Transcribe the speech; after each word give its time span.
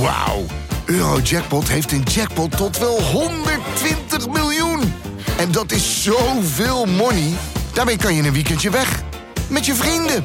Wauw. 0.00 0.44
Eurojackpot 0.84 1.68
heeft 1.68 1.92
een 1.92 2.02
jackpot 2.02 2.56
tot 2.56 2.78
wel 2.78 3.02
120 3.02 4.28
miljoen. 4.28 4.80
En 5.38 5.52
dat 5.52 5.72
is 5.72 6.02
zoveel 6.02 6.84
money. 6.86 7.32
Daarmee 7.72 7.96
kan 7.96 8.14
je 8.14 8.22
een 8.22 8.32
weekendje 8.32 8.70
weg. 8.70 9.02
Met 9.50 9.66
je 9.66 9.74
vrienden. 9.74 10.24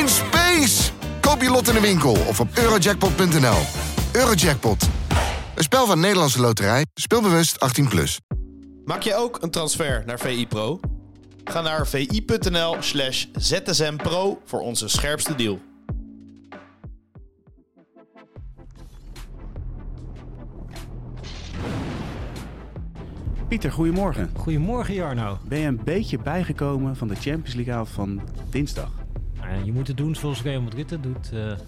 In 0.00 0.08
space. 0.08 0.90
Koop 1.20 1.42
je 1.42 1.50
lot 1.50 1.68
in 1.68 1.74
de 1.74 1.80
winkel 1.80 2.16
of 2.28 2.40
op 2.40 2.48
eurojackpot.nl. 2.54 3.58
Eurojackpot. 4.12 4.88
Een 5.54 5.62
spel 5.62 5.86
van 5.86 6.00
Nederlandse 6.00 6.40
Loterij. 6.40 6.86
Speelbewust 6.94 7.56
18+. 7.82 7.88
Plus. 7.88 8.18
Maak 8.84 9.02
je 9.02 9.14
ook 9.14 9.42
een 9.42 9.50
transfer 9.50 10.02
naar 10.06 10.18
VI 10.18 10.46
Pro? 10.46 10.80
Ga 11.44 11.60
naar 11.60 11.86
vi.nl 11.86 12.76
slash 12.80 13.24
zsmpro 13.32 14.40
voor 14.44 14.60
onze 14.60 14.88
scherpste 14.88 15.34
deal. 15.34 15.60
Pieter, 23.52 23.72
goedemorgen. 23.72 24.30
Goedemorgen 24.36 24.94
Jarno. 24.94 25.38
Ben 25.48 25.58
je 25.58 25.66
een 25.66 25.84
beetje 25.84 26.18
bijgekomen 26.18 26.96
van 26.96 27.08
de 27.08 27.14
Champions 27.14 27.54
League 27.54 27.74
avond 27.74 27.88
van 27.88 28.20
dinsdag? 28.50 28.90
Nou, 29.40 29.64
je 29.64 29.72
moet 29.72 29.88
het 29.88 29.96
doen 29.96 30.14
zoals 30.14 30.42
Real 30.42 30.60
Madrid 30.60 30.90
het 30.90 31.02
doet. 31.02 31.32
eh, 31.32 31.58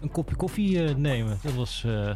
een 0.00 0.10
kopje 0.10 0.36
koffie 0.36 0.84
eh, 0.84 0.94
nemen. 0.94 1.38
Dat 1.42 1.54
was, 1.54 1.84
eh, 1.84 2.06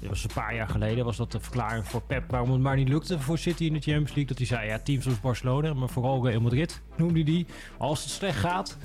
dat 0.00 0.08
was 0.08 0.24
een 0.24 0.30
paar 0.34 0.54
jaar 0.54 0.68
geleden. 0.68 1.04
Was 1.04 1.16
dat 1.16 1.32
de 1.32 1.40
verklaring 1.40 1.86
voor 1.86 2.02
Pep 2.02 2.30
waarom 2.30 2.50
het 2.50 2.60
maar 2.60 2.76
niet 2.76 2.88
lukte 2.88 3.20
voor 3.20 3.38
City 3.38 3.64
in 3.64 3.72
de 3.72 3.80
Champions 3.80 4.14
League. 4.14 4.26
Dat 4.26 4.38
hij 4.38 4.46
zei, 4.46 4.66
ja, 4.68 4.78
teams 4.78 5.02
zoals 5.02 5.20
Barcelona, 5.20 5.74
maar 5.74 5.88
vooral 5.88 6.26
Real 6.26 6.40
Madrid 6.40 6.82
noemde 6.96 7.14
hij 7.14 7.24
die. 7.24 7.46
Als 7.78 8.02
het 8.02 8.10
slecht 8.10 8.38
gaat, 8.38 8.76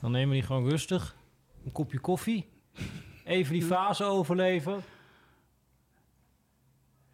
dan 0.00 0.10
nemen 0.10 0.34
die 0.34 0.42
gewoon 0.42 0.68
rustig. 0.68 1.16
Een 1.64 1.72
kopje 1.72 1.98
koffie. 1.98 2.48
Even 3.24 3.52
die 3.52 3.62
fase 3.62 4.04
overleven. 4.04 4.82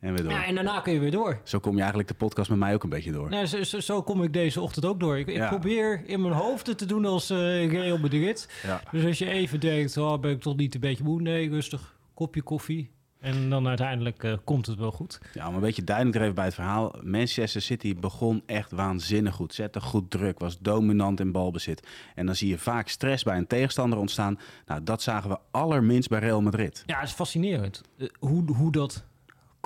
En 0.06 0.14
weer 0.14 0.22
door. 0.22 0.32
Ja, 0.32 0.46
en 0.46 0.54
daarna 0.54 0.80
kun 0.80 0.92
je 0.92 0.98
weer 0.98 1.10
door. 1.10 1.40
Zo 1.44 1.58
kom 1.58 1.72
je 1.72 1.78
eigenlijk 1.78 2.08
de 2.08 2.14
podcast 2.14 2.50
met 2.50 2.58
mij 2.58 2.74
ook 2.74 2.82
een 2.82 2.90
beetje 2.90 3.12
door. 3.12 3.28
Nou, 3.28 3.46
zo, 3.46 3.62
zo, 3.62 3.80
zo 3.80 4.02
kom 4.02 4.22
ik 4.22 4.32
deze 4.32 4.60
ochtend 4.60 4.84
ook 4.84 5.00
door. 5.00 5.18
Ik, 5.18 5.26
ik 5.26 5.36
Ja. 5.36 5.48
probeer 5.48 6.02
in 6.06 6.22
mijn 6.22 6.34
hoofd 6.34 6.66
het 6.66 6.78
te 6.78 6.86
doen 6.86 7.04
als 7.04 7.30
eh 7.30 7.70
Real 7.70 7.98
Madrid. 7.98 8.48
Ja. 8.62 8.80
Dus 8.92 9.04
als 9.04 9.18
je 9.18 9.28
even 9.30 9.60
denkt, 9.60 9.96
oh, 9.96 10.20
ben 10.20 10.30
ik 10.30 10.40
toch 10.40 10.56
niet 10.56 10.74
een 10.74 10.80
beetje 10.80 11.04
moe? 11.04 11.20
Nee, 11.22 11.48
rustig, 11.50 11.96
kopje 12.14 12.42
koffie. 12.42 12.90
En 13.20 13.50
dan 13.50 13.68
uiteindelijk 13.68 14.24
eh, 14.24 14.32
komt 14.44 14.66
het 14.66 14.78
wel 14.78 14.90
goed. 14.92 15.20
Ja, 15.32 15.48
om 15.48 15.54
een 15.54 15.60
beetje 15.60 15.84
duidelijk 15.84 16.16
er 16.16 16.22
even 16.22 16.34
bij 16.34 16.44
het 16.44 16.54
verhaal. 16.54 16.94
Manchester 17.02 17.62
City 17.62 17.94
begon 17.96 18.42
echt 18.46 18.70
waanzinnig 18.72 19.34
goed. 19.34 19.54
Zette 19.54 19.80
goed 19.80 20.10
druk, 20.10 20.38
was 20.38 20.58
dominant 20.58 21.20
in 21.20 21.32
balbezit. 21.32 21.86
En 22.14 22.26
dan 22.26 22.34
zie 22.34 22.48
je 22.48 22.58
vaak 22.58 22.88
stress 22.88 23.22
bij 23.22 23.36
een 23.36 23.46
tegenstander 23.46 23.98
ontstaan. 23.98 24.38
Nou, 24.66 24.82
dat 24.82 25.02
zagen 25.02 25.30
we 25.30 25.38
allerminst 25.50 26.08
bij 26.08 26.18
Real 26.20 26.42
Madrid. 26.42 26.82
Ja, 26.86 26.98
het 26.98 27.08
is 27.08 27.14
fascinerend 27.14 27.80
eh, 27.98 28.08
hoe, 28.18 28.44
hoe 28.54 28.72
dat 28.72 29.04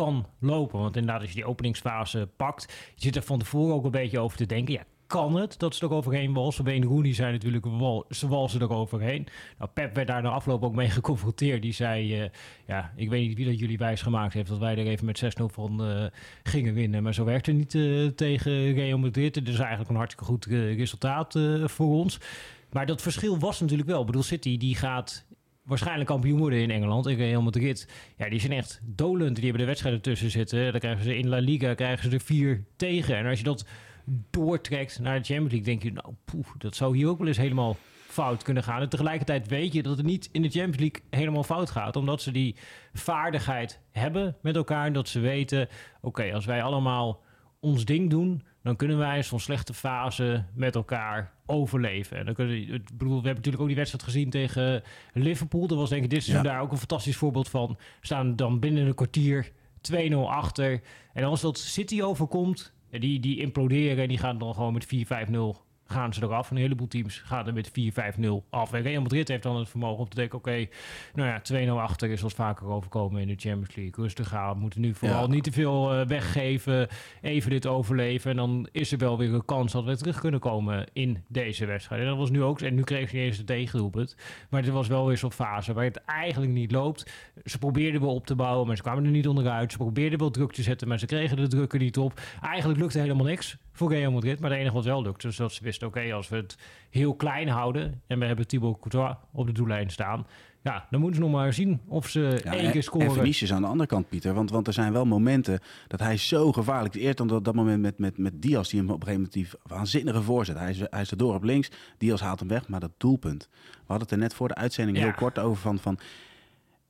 kan 0.05 0.27
lopen. 0.39 0.81
Want 0.81 0.97
inderdaad, 0.97 1.21
als 1.21 1.31
je 1.31 1.37
die 1.37 1.45
openingsfase 1.45 2.29
pakt, 2.37 2.93
je 2.95 3.03
zit 3.03 3.17
er 3.17 3.23
van 3.23 3.39
tevoren 3.39 3.75
ook 3.75 3.85
een 3.85 3.91
beetje 3.91 4.19
over 4.19 4.37
te 4.37 4.47
denken. 4.47 4.75
Ja, 4.75 4.85
kan 5.07 5.37
het 5.37 5.59
dat 5.59 5.75
ze 5.75 5.87
er 5.87 5.93
overheen 5.93 6.33
walsen? 6.33 6.65
Wayne 6.65 6.87
Rooney 6.87 7.15
zei 7.15 7.33
natuurlijk, 7.33 7.65
wal, 7.65 8.05
ze 8.11 8.29
walsen 8.29 8.61
er 8.61 8.73
overheen. 8.73 9.27
Nou, 9.59 9.71
Pep 9.75 9.95
werd 9.95 10.07
daar 10.07 10.23
de 10.23 10.29
afloop 10.29 10.63
ook 10.63 10.75
mee 10.75 10.91
geconfronteerd. 10.91 11.63
Die 11.63 11.73
zei, 11.73 12.21
eh, 12.21 12.29
ja, 12.67 12.93
ik 12.97 13.09
weet 13.09 13.29
niet 13.29 13.37
wie 13.37 13.47
dat 13.47 13.59
jullie 13.59 13.79
wijs 13.79 14.03
gemaakt 14.03 14.35
heeft... 14.35 14.49
dat 14.49 14.59
wij 14.59 14.77
er 14.77 14.87
even 14.87 15.07
met 15.07 15.23
6-0 15.25 15.45
van 15.45 15.85
eh, 15.85 16.05
gingen 16.43 16.75
winnen. 16.75 17.03
Maar 17.03 17.15
zo 17.15 17.25
werkt 17.25 17.47
het 17.47 17.57
niet 17.57 17.75
eh, 17.75 18.07
tegen 18.07 18.73
Real 18.73 18.99
Madrid. 18.99 19.35
Het 19.35 19.49
is 19.49 19.59
eigenlijk 19.59 19.91
een 19.91 19.97
hartstikke 19.97 20.31
goed 20.31 20.45
resultaat 20.45 21.39
voor 21.65 21.95
ons. 21.95 22.19
Maar 22.73 22.87
dat 22.87 23.03
verschil 23.03 23.39
was 23.39 23.61
natuurlijk 23.61 23.89
wel. 23.89 24.01
Ik 24.01 24.07
bedoel, 24.07 24.23
City 24.23 24.57
die 24.57 24.77
gaat 24.77 25.25
waarschijnlijk 25.71 26.09
kampioen 26.09 26.39
worden 26.39 26.59
in 26.59 26.71
Engeland. 26.71 27.07
En 27.07 27.17
Real 27.17 27.43
Madrid, 27.43 27.89
ja, 28.17 28.29
die 28.29 28.41
zijn 28.41 28.53
echt 28.53 28.81
dolend. 28.83 29.35
Die 29.35 29.45
hebben 29.45 29.61
de 29.61 29.67
wedstrijden 29.67 30.01
tussen 30.01 30.31
zitten. 30.31 30.71
Dan 30.71 30.81
krijgen 30.81 31.05
ze 31.05 31.17
in 31.17 31.29
La 31.29 31.39
Liga 31.39 31.75
krijgen 31.75 32.11
ze 32.11 32.17
er 32.17 32.23
vier 32.23 32.65
tegen. 32.77 33.17
En 33.17 33.27
als 33.27 33.39
je 33.39 33.45
dat 33.45 33.65
doortrekt 34.31 34.99
naar 34.99 35.19
de 35.19 35.25
Champions 35.25 35.53
League, 35.53 35.67
denk 35.67 35.83
je, 35.83 35.93
nou, 35.93 36.15
poeh, 36.25 36.47
dat 36.59 36.77
zou 36.77 36.97
hier 36.97 37.09
ook 37.09 37.19
wel 37.19 37.27
eens 37.27 37.37
helemaal 37.37 37.77
fout 38.07 38.43
kunnen 38.43 38.63
gaan. 38.63 38.81
En 38.81 38.89
tegelijkertijd 38.89 39.49
weet 39.49 39.73
je 39.73 39.83
dat 39.83 39.97
het 39.97 40.07
niet 40.07 40.29
in 40.33 40.43
de 40.43 40.49
Champions 40.49 40.79
League 40.79 41.03
helemaal 41.11 41.45
fout 41.45 41.71
gaat. 41.71 41.97
Omdat 41.97 42.23
ze 42.23 42.31
die 42.31 42.57
vaardigheid 42.93 43.81
hebben 43.91 44.37
met 44.43 44.57
elkaar. 44.57 44.87
En 44.87 44.93
dat 44.93 45.09
ze 45.09 45.21
weten, 45.21 45.69
oké, 46.01 46.33
als 46.33 46.45
wij 46.45 46.63
allemaal 46.63 47.23
ons 47.61 47.85
ding 47.85 48.11
doen, 48.11 48.43
dan 48.63 48.77
kunnen 48.77 48.99
wij 48.99 49.23
zo'n 49.23 49.41
slechte 49.41 49.75
fase 49.75 50.45
met 50.55 50.75
elkaar 50.75 51.33
overleven. 51.47 52.17
En 52.17 52.25
dan 52.25 52.35
kunnen, 52.35 52.57
ik 52.57 52.85
bedoel, 52.93 53.09
we 53.09 53.15
hebben 53.15 53.35
natuurlijk 53.35 53.61
ook 53.63 53.67
die 53.69 53.77
wedstrijd 53.77 54.05
gezien 54.05 54.31
tegen 54.31 54.83
Liverpool. 55.13 55.67
Dat 55.67 55.79
was 55.79 55.89
denk 55.89 56.05
ik 56.05 56.11
dit 56.11 56.23
seizoen 56.23 56.47
Ja. 56.47 56.53
daar 56.53 56.63
ook 56.63 56.73
een 56.73 56.79
fantastisch 56.79 57.17
voorbeeld 57.17 57.49
van. 57.49 57.79
Staan 58.01 58.37
dan 58.37 58.59
binnen 58.61 58.87
een 58.87 58.95
kwartier 58.95 59.51
2-0 59.81 60.15
achter. 60.27 60.81
En 61.13 61.25
als 61.25 61.41
dat 61.41 61.59
City 61.59 62.03
overkomt, 62.03 62.73
die, 62.91 63.21
die 63.21 63.39
imploderen 63.41 64.03
en 64.03 64.09
die 64.09 64.19
gaan 64.19 64.39
dan 64.39 64.55
gewoon 64.55 64.73
met 64.73 64.87
4-5-0 64.87 64.91
gaan 65.91 66.15
ze 66.15 66.23
eraf. 66.23 66.51
Een 66.51 66.57
heleboel 66.57 66.89
teams 66.89 67.19
gaan 67.19 67.47
er 67.47 67.53
met 67.53 67.71
4-5-0 67.71 68.23
af. 68.51 68.73
En 68.73 68.83
Real 68.83 69.03
Madrid 69.03 69.29
heeft 69.29 69.43
dan 69.43 69.57
het 69.57 69.69
vermogen 69.69 69.99
om 69.99 70.09
te 70.09 70.17
denken... 70.17 70.39
oké, 70.39 70.67
nou 71.15 71.29
ja, 71.29 71.67
2-0 71.67 71.71
achter 71.71 72.11
is 72.11 72.23
ons 72.23 72.35
vaker 72.35 72.67
overkomen 72.67 73.21
in 73.21 73.29
de 73.29 73.35
Champions 73.37 73.75
League. 73.77 74.05
Rustig 74.05 74.29
gaan, 74.29 74.55
we 74.55 74.61
moeten 74.61 74.81
nu 74.81 74.95
vooral 74.95 75.23
Ja. 75.23 75.29
niet 75.29 75.45
te 75.45 75.53
veel 75.53 75.93
eh, 75.95 76.07
weggeven. 76.07 76.89
Even 77.21 77.51
dit 77.51 77.67
overleven. 77.67 78.31
En 78.31 78.37
dan 78.37 78.69
is 78.73 78.93
er 78.93 78.99
wel 78.99 79.19
weer 79.19 79.35
een 79.35 79.45
kans 79.45 79.73
dat 79.73 79.85
we 79.85 79.97
terug 79.97 80.21
kunnen 80.21 80.41
komen 80.41 80.87
in 80.93 81.25
deze 81.29 81.67
wedstrijd. 81.67 82.03
En 82.03 82.09
dat 82.09 82.17
was 82.17 82.31
nu 82.31 82.43
ook... 82.43 82.61
En 82.61 82.75
nu 82.75 82.83
kreeg 82.83 83.09
ze 83.09 83.17
niet 83.17 83.25
eens 83.25 83.37
de 83.37 83.45
tegendoelpunt. 83.45 84.17
Maar 84.51 84.63
het 84.63 84.71
was 84.71 84.89
wel 84.89 85.07
weer 85.07 85.17
zo'n 85.17 85.33
fase 85.33 85.73
waar 85.73 85.85
het 85.85 86.05
eigenlijk 86.05 86.53
niet 86.53 86.73
loopt. 86.73 87.13
Ze 87.45 87.59
probeerden 87.59 88.01
wel 88.01 88.15
op 88.15 88.27
te 88.27 88.35
bouwen, 88.35 88.67
maar 88.67 88.77
ze 88.77 88.83
kwamen 88.83 89.05
er 89.05 89.11
niet 89.11 89.29
onderuit. 89.29 89.73
Ze 89.73 89.79
probeerden 89.79 90.19
wel 90.19 90.31
druk 90.31 90.53
te 90.53 90.63
zetten, 90.63 90.89
maar 90.89 90.99
ze 90.99 91.07
kregen 91.07 91.37
de 91.37 91.49
druk 91.49 91.73
er 91.73 91.79
niet 91.79 91.99
op. 91.99 92.21
Eigenlijk 92.43 92.81
lukte 92.81 92.99
helemaal 92.99 93.27
niks 93.27 93.57
voor 93.81 93.93
Real 93.93 94.13
Madrid. 94.13 94.41
Maar 94.41 94.51
het 94.51 94.59
enige 94.59 94.75
wat 94.75 94.85
wel 94.85 95.03
lukte, 95.03 95.29
is 95.29 95.37
dat 95.37 95.53
ze 95.53 95.63
wisten... 95.65 95.87
oké, 95.89 96.13
als 96.13 96.29
we 96.29 96.37
het 96.37 96.57
heel 96.91 97.15
klein 97.15 97.49
houden... 97.49 98.03
en 98.07 98.19
we 98.19 98.25
hebben 98.25 98.47
Thibaut 98.47 98.79
Courtois 98.81 99.17
op 99.33 99.47
de 99.47 99.53
doellijn 99.53 99.91
staan... 99.91 100.27
ja, 100.63 100.87
dan 100.91 101.01
moeten 101.01 101.21
ze 101.23 101.29
nog 101.29 101.41
maar 101.41 101.53
zien 101.53 101.81
of 101.87 102.09
ze 102.09 102.41
Ja, 102.45 102.53
één 102.53 102.65
en- 102.65 102.73
keer 102.73 102.83
scoren. 102.83 103.07
En 103.07 103.13
Vinicius 103.13 103.53
aan 103.53 103.63
de 103.63 103.69
andere 103.69 103.89
kant, 103.89 104.09
Pieter. 104.09 104.35
Want, 104.35 104.51
want 104.51 104.67
er 104.67 104.73
zijn 104.73 104.93
wel 104.93 105.05
momenten 105.05 105.61
dat 105.89 106.01
hij 106.01 106.17
zo 106.17 106.53
gevaarlijk 106.53 106.95
is. 106.95 107.03
Eerst 107.03 107.17
dan 107.17 107.27
dat, 107.27 107.45
dat 107.45 107.55
moment 107.55 107.81
met, 107.83 107.99
met, 107.99 108.19
met 108.19 108.43
Diaz, 108.43 108.71
die 108.71 108.81
hem 108.81 108.91
op 108.91 109.01
een 109.01 109.07
gegeven 109.07 109.29
moment 109.35 109.53
die 109.53 109.61
waanzinnige 109.77 110.23
voorzet. 110.23 110.59
Hij 110.59 110.71
is, 110.71 110.79
hij 110.91 111.01
is 111.01 111.11
er 111.11 111.17
door 111.17 111.35
op 111.35 111.43
links, 111.43 111.71
Diaz 111.99 112.21
haalt 112.21 112.39
hem 112.39 112.49
weg, 112.49 112.69
maar 112.69 112.81
dat 112.81 112.93
doelpunt. 112.97 113.49
We 113.51 113.79
hadden 113.87 114.03
het 114.03 114.11
er 114.11 114.19
net 114.19 114.35
voor 114.35 114.49
de 114.49 114.55
uitzending 114.55 114.99
Ja. 114.99 115.05
heel 115.05 115.13
kort 115.15 115.39
over 115.39 115.63
van... 115.63 115.79
van 115.79 115.99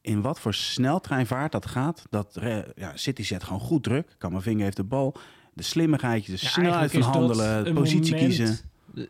in 0.03 0.21
wat 0.23 0.41
voor 0.41 0.55
sneltreinvaart 0.55 1.53
dat 1.53 1.67
gaat. 1.67 2.07
Dat 2.11 2.39
ja, 2.75 2.93
City 2.95 3.23
zet 3.23 3.43
gewoon 3.45 3.61
goed 3.61 3.83
druk. 3.83 4.15
Kamavinga 4.19 4.63
heeft 4.65 4.77
de 4.77 4.85
bal. 4.85 5.17
De 5.61 5.67
slimmigheid, 5.67 6.27
de 6.27 6.33
Ja, 6.33 6.37
snelheid 6.39 6.91
van 6.91 7.03
handelen, 7.03 7.75
positie 7.75 8.15
kiezen. 8.15 8.59
eh, 8.97 9.05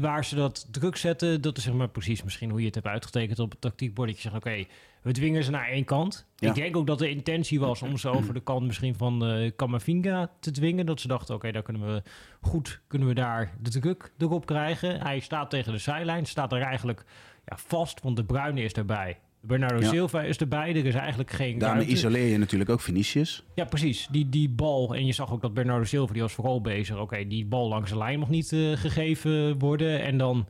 Waar 0.00 0.24
ze 0.24 0.34
dat 0.34 0.66
druk 0.70 0.96
zetten, 0.96 1.40
dat 1.40 1.56
is 1.56 1.62
zeg 1.62 1.74
maar 1.74 1.88
precies 1.88 2.22
misschien 2.22 2.50
hoe 2.50 2.58
je 2.60 2.66
het 2.66 2.74
hebt 2.74 2.86
uitgetekend 2.86 3.38
op 3.38 3.50
het 3.50 3.60
tactiekbord. 3.60 4.08
Dat 4.08 4.16
je 4.16 4.22
zegt, 4.22 4.34
oké, 4.36 4.64
we 5.02 5.12
dwingen 5.12 5.44
ze 5.44 5.50
naar 5.50 5.68
één 5.68 5.84
kant. 5.84 6.26
Ja. 6.36 6.48
Ik 6.48 6.54
denk 6.54 6.76
ook 6.76 6.86
dat 6.86 6.98
de 6.98 7.10
intentie 7.10 7.60
was 7.60 7.82
om 7.82 7.96
ze 7.98 8.08
over 8.08 8.34
de 8.34 8.40
kant 8.40 8.66
misschien 8.66 8.94
van 8.94 9.26
eh 9.26 9.50
Kamavinga 9.56 10.30
te 10.40 10.50
dwingen. 10.50 10.86
Dat 10.86 11.00
ze 11.00 11.08
dachten, 11.08 11.34
oké, 11.34 11.52
daar 11.52 11.62
kunnen 11.62 11.94
we 11.94 12.02
goed, 12.40 12.80
kunnen 12.86 13.08
we 13.08 13.14
daar 13.14 13.52
de 13.60 13.70
druk 13.70 14.12
erop 14.18 14.46
krijgen. 14.46 15.00
Hij 15.00 15.20
staat 15.20 15.50
tegen 15.50 15.72
de 15.72 15.78
zijlijn, 15.78 16.26
staat 16.26 16.52
er 16.52 16.60
eigenlijk 16.62 17.04
ja, 17.46 17.56
vast, 17.66 18.00
want 18.02 18.16
de 18.16 18.24
Bruyne 18.24 18.62
is 18.62 18.72
erbij. 18.72 19.18
Bernardo 19.48 19.80
Ja. 19.80 19.88
Silva 19.88 20.22
is 20.22 20.36
erbij, 20.36 20.68
er 20.68 20.86
is 20.86 20.94
eigenlijk 20.94 21.30
geen 21.30 21.58
Daarmee 21.58 21.76
ruimte. 21.84 21.92
isoleer 21.96 22.26
je 22.26 22.38
natuurlijk 22.38 22.70
ook 22.70 22.80
Vinicius. 22.80 23.44
Ja, 23.54 23.64
precies. 23.64 24.08
Die, 24.10 24.28
die 24.28 24.48
bal. 24.48 24.94
En 24.94 25.06
je 25.06 25.12
zag 25.12 25.32
ook 25.32 25.40
dat 25.40 25.54
Bernardo 25.54 25.84
Silva, 25.84 26.12
die 26.12 26.22
was 26.22 26.32
vooral 26.32 26.60
bezig. 26.60 26.98
Oké, 27.00 27.26
die 27.26 27.46
bal 27.46 27.68
langs 27.68 27.90
de 27.90 27.96
lijn 27.98 28.18
mag 28.18 28.28
niet 28.28 28.52
eh, 28.52 28.72
gegeven 28.72 29.58
worden. 29.58 30.02
En 30.02 30.18
dan 30.18 30.46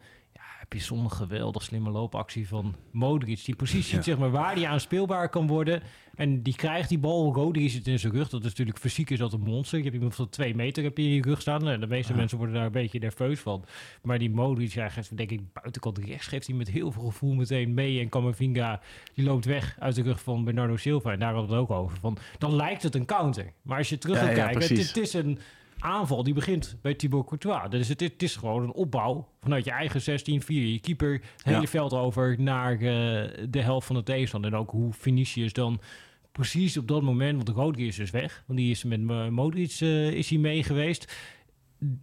heb 0.69 0.81
je 0.81 1.09
geweldig 1.09 1.63
slimme 1.63 1.91
loopactie 1.91 2.49
van 2.49 2.75
Modric. 2.91 3.45
Die 3.45 3.57
precies 3.57 3.87
ziet 3.87 3.97
Ja. 3.97 4.03
zeg 4.03 4.19
maar, 4.19 4.31
waar 4.31 4.55
die 4.55 4.69
aan 4.69 4.81
speelbaar 4.81 5.29
kan 5.29 5.47
worden. 5.47 5.83
En 6.15 6.43
die 6.43 6.55
krijgt 6.55 6.89
die 6.89 6.99
bal. 6.99 7.35
Rodri 7.35 7.69
zit 7.69 7.87
in 7.87 7.99
zijn 7.99 8.13
rug. 8.13 8.29
Dat 8.29 8.41
is 8.45 8.49
natuurlijk 8.49 8.79
fysiek 8.79 9.11
is 9.11 9.19
dat 9.19 9.33
een 9.33 9.41
monster. 9.41 9.77
Je 9.79 9.85
hebt 9.85 9.97
iemand 9.97 10.15
van 10.15 10.29
twee 10.29 10.55
meter 10.55 10.83
heb 10.83 10.97
je 10.97 11.03
in 11.05 11.11
je 11.11 11.23
rug 11.23 11.41
staan. 11.41 11.65
Nou, 11.65 11.79
De 11.79 11.87
meeste 11.87 12.15
mensen 12.15 12.39
worden 12.39 12.57
daar 12.57 12.67
een 12.67 12.73
beetje 12.73 12.99
nerveus 12.99 13.41
van. 13.41 13.65
Maar 14.03 14.19
die 14.19 14.31
Modric, 14.31 14.73
ja, 14.73 14.91
denk 15.15 15.31
ik, 15.31 15.53
buitenkant 15.53 15.99
rechts 15.99 16.27
geeft 16.27 16.47
hij 16.47 16.57
met 16.57 16.69
heel 16.69 16.93
veel 16.93 17.03
gevoel 17.03 17.35
meteen 17.35 17.75
mee. 17.75 18.01
En 18.01 18.09
Camavinga, 18.09 18.81
die 19.15 19.25
loopt 19.25 19.45
weg 19.45 19.77
uit 19.79 19.95
de 19.95 20.03
rug 20.03 20.23
van 20.23 20.45
Bernardo 20.45 20.77
Silva. 20.77 21.13
En 21.13 21.19
daar 21.19 21.33
hadden 21.33 21.51
we 21.51 21.57
het 21.57 21.63
ook 21.63 21.77
over. 21.77 21.99
Van, 22.01 22.19
dan 22.39 22.57
lijkt 22.57 22.83
het 22.83 22.95
een 22.95 23.07
counter. 23.07 23.53
Maar 23.63 23.79
als 23.79 23.89
je 23.89 23.99
terug 23.99 24.19
gaat 24.19 24.29
ja, 24.29 24.35
kijken, 24.35 24.59
het, 24.59 24.67
precies. 24.67 24.87
het 24.89 24.97
is 24.97 25.13
een 25.13 25.39
aanval 25.79 26.23
die 26.23 26.35
begint 26.35 26.77
bij 26.83 26.95
Thibaut 26.95 27.27
Courtois. 27.27 27.71
Dus 27.71 27.89
het, 27.89 28.01
het 28.01 28.23
is 28.23 28.37
gewoon 28.37 28.63
een 28.63 28.73
opbouw 28.73 29.29
vanuit 29.41 29.65
je 29.65 29.71
eigen 29.71 30.01
16, 30.01 30.43
4 30.43 30.67
je 30.67 30.79
keeper, 30.81 31.13
het 31.13 31.23
hele 31.45 31.61
Ja. 31.61 31.67
veld 31.67 31.93
over 31.93 32.37
naar 32.41 32.73
eh, 32.73 32.81
de 33.49 33.61
helft 33.61 33.87
van 33.87 33.97
de 33.97 34.03
tegenstander. 34.03 34.53
En 34.53 34.59
ook 34.59 34.71
hoe 34.71 34.93
Vinicius 34.93 35.53
dan 35.53 35.81
precies 36.33 36.77
op 36.77 36.89
dat 36.89 37.03
moment, 37.03 37.37
want 37.45 37.49
Rodri 37.59 37.87
is 37.87 37.97
dus 37.97 38.11
weg, 38.11 38.43
want 38.47 38.59
die 38.59 38.71
is 38.71 38.85
met 38.85 39.01
eh, 39.09 39.29
Modric 39.29 39.77
eh, 39.81 40.11
is 40.11 40.29
hij 40.31 40.39
mee 40.39 40.63
geweest. 40.63 41.17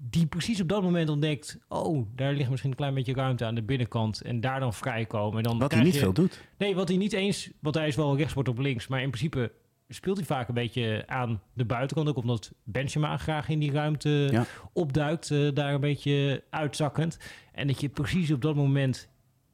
die 0.09 0.25
precies 0.25 0.61
op 0.61 0.67
dat 0.67 0.81
moment 0.81 1.09
ontdekt... 1.09 1.59
oh, 1.67 2.07
daar 2.15 2.33
ligt 2.33 2.49
misschien 2.49 2.71
een 2.71 2.77
klein 2.77 2.93
beetje 2.93 3.13
ruimte 3.13 3.45
aan 3.45 3.55
de 3.55 3.63
binnenkant... 3.63 4.21
en 4.21 4.39
daar 4.41 4.59
dan 4.59 4.73
vrijkomen. 4.73 5.37
En 5.37 5.43
dan 5.43 5.57
Wat 5.59 5.71
hij 5.73 5.83
niet 5.83 5.93
je- 5.93 5.99
veel 5.99 6.13
doet. 6.13 6.43
Nee, 6.57 6.75
wat 6.75 6.87
hij 6.87 6.97
niet 6.97 7.13
eens... 7.13 7.49
Want 7.59 7.75
hij 7.75 7.87
is 7.87 7.95
wel 7.95 8.17
rechtsbord 8.17 8.47
op 8.47 8.57
links, 8.59 8.87
maar 8.87 9.01
in 9.01 9.09
principe 9.09 9.51
speelt 9.87 10.17
hij 10.17 10.25
vaak 10.25 10.47
een 10.47 10.53
beetje 10.53 11.03
aan 11.07 11.41
de 11.53 11.65
buitenkant. 11.65 12.07
Ook 12.09 12.17
omdat 12.17 12.53
Benzema 12.63 13.17
graag 13.17 13.49
in 13.49 13.59
die 13.59 13.71
ruimte 13.71 14.27
Ja. 14.31 14.45
opduikt, 14.73 15.31
eh, 15.31 15.47
daar 15.53 15.73
een 15.73 15.79
beetje 15.81 16.43
uitzakkend. 16.49 17.19
En 17.51 17.67
dat 17.67 17.81
je 17.81 17.89
precies 17.89 18.31
op 18.31 18.41
dat 18.41 18.55
moment 18.55 19.09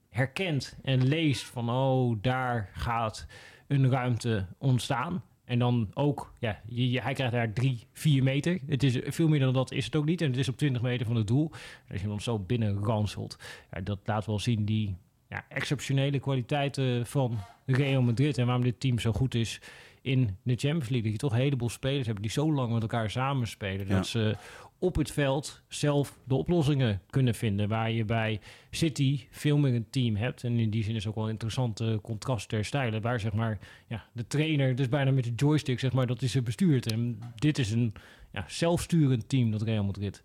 herkent 0.10 0.78
en 0.84 1.08
leest 1.08 1.44
van... 1.44 1.70
oh, 1.70 2.18
daar 2.22 2.70
gaat 2.74 3.28
een 3.68 3.90
ruimte 3.90 4.46
ontstaan. 4.58 5.24
En 5.46 5.60
dan 5.60 5.92
ook, 5.94 6.34
ja, 6.40 6.62
je, 6.68 6.90
je- 6.92 7.02
hij 7.02 7.14
krijgt 7.14 7.34
daar 7.34 7.54
drie, 7.54 7.88
vier 7.94 8.24
meter. 8.24 8.60
Het 8.68 8.84
is 8.84 8.98
veel 9.04 9.28
meer 9.28 9.40
dan 9.40 9.54
dat 9.54 9.72
is 9.72 9.86
het 9.86 9.96
ook 9.96 10.06
niet. 10.06 10.22
En 10.22 10.28
het 10.28 10.38
is 10.38 10.50
op 10.50 10.58
20 10.58 10.82
meter 10.82 11.06
van 11.06 11.16
het 11.16 11.28
doel. 11.28 11.52
Als 11.92 12.02
je 12.02 12.08
dan 12.08 12.22
zo 12.22 12.40
binnen 12.40 12.84
ranselt, 12.84 13.38
ja, 13.72 13.82
dat 13.82 14.00
laat 14.06 14.26
wel 14.26 14.40
zien 14.40 14.66
die 14.66 14.96
ja, 15.30 15.46
exceptionele 15.50 16.20
kwaliteiten 16.20 17.06
van 17.06 17.38
Real 17.66 18.02
Madrid. 18.02 18.38
En 18.38 18.46
waarom 18.46 18.64
dit 18.64 18.80
team 18.80 19.00
zo 19.00 19.12
goed 19.12 19.36
is 19.36 19.62
in 20.02 20.38
de 20.44 20.56
Champions 20.56 20.90
League. 20.90 21.02
Dat 21.02 21.12
je 21.12 21.18
toch 21.18 21.32
een 21.32 21.44
heleboel 21.44 21.70
spelers 21.70 22.08
hebt 22.08 22.22
die 22.22 22.32
zo 22.32 22.54
lang 22.54 22.74
met 22.74 22.82
elkaar 22.82 23.10
samenspelen. 23.10 23.88
Ja. 23.88 23.96
Dat 23.96 24.08
ze 24.08 24.36
op 24.80 24.96
het 24.96 25.12
veld 25.12 25.62
zelf 25.68 26.18
de 26.24 26.36
oplossingen 26.36 27.02
kunnen 27.10 27.36
vinden. 27.36 27.68
Waar 27.68 27.92
je 27.92 28.06
bij 28.06 28.40
City 28.70 29.28
veel 29.30 29.58
meer 29.58 29.76
een 29.76 29.90
team 29.90 30.16
hebt. 30.16 30.44
En 30.44 30.60
in 30.60 30.70
die 30.70 30.84
zin 30.84 30.96
is 30.96 31.08
ook 31.08 31.16
wel 31.16 31.24
een 31.24 31.30
interessante 31.30 32.00
contrast 32.02 32.50
ter 32.50 32.66
stijlen. 32.66 33.02
Waar 33.02 33.20
zeg 33.20 33.34
maar 33.34 33.60
ja, 33.88 34.06
de 34.14 34.28
trainer 34.28 34.76
dus 34.76 34.90
bijna 34.90 35.12
met 35.12 35.24
de 35.24 35.34
joystick 35.36 35.80
zeg 35.80 35.92
maar 35.92 36.08
dat 36.08 36.22
is 36.22 36.32
ze 36.32 36.42
bestuurt. 36.42 36.92
En 36.92 37.20
dit 37.36 37.58
is 37.58 37.72
een 37.72 37.94
ja, 38.32 38.46
zelfsturend 38.48 39.30
team, 39.30 39.52
dat 39.52 39.62
Real 39.62 39.84
Madrid. 39.84 40.24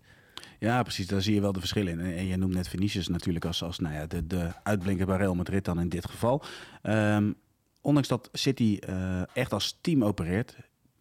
Ja, 0.59 0.83
precies. 0.83 1.07
Daar 1.07 1.21
zie 1.21 1.33
je 1.33 1.41
wel 1.41 1.51
de 1.51 1.59
verschillen 1.59 1.91
in. 1.91 1.99
En 1.99 2.17
en 2.17 2.25
je 2.25 2.37
noemt 2.37 2.53
net 2.53 2.69
Vinicius 2.69 3.07
natuurlijk 3.07 3.45
als, 3.45 3.63
als 3.63 3.79
nou 3.79 3.93
ja, 3.93 4.07
de, 4.07 4.27
de 4.27 4.51
uitblinker 4.63 5.05
bij 5.05 5.17
Real 5.17 5.35
Madrid 5.35 5.65
dan 5.65 5.79
in 5.79 5.89
dit 5.89 6.09
geval. 6.09 6.43
Ehm, 6.81 7.31
ondanks 7.87 8.07
dat 8.07 8.29
City 8.33 8.77
eh, 8.79 9.21
echt 9.33 9.53
als 9.53 9.77
team 9.81 10.03
opereert, 10.03 10.55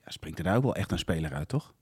ja, 0.05 0.11
springt 0.11 0.39
er 0.39 0.45
daar 0.45 0.57
ook 0.57 0.63
wel 0.63 0.75
echt 0.75 0.93
een 0.93 0.99
speler 0.99 1.33
uit, 1.33 1.49
toch? 1.49 1.75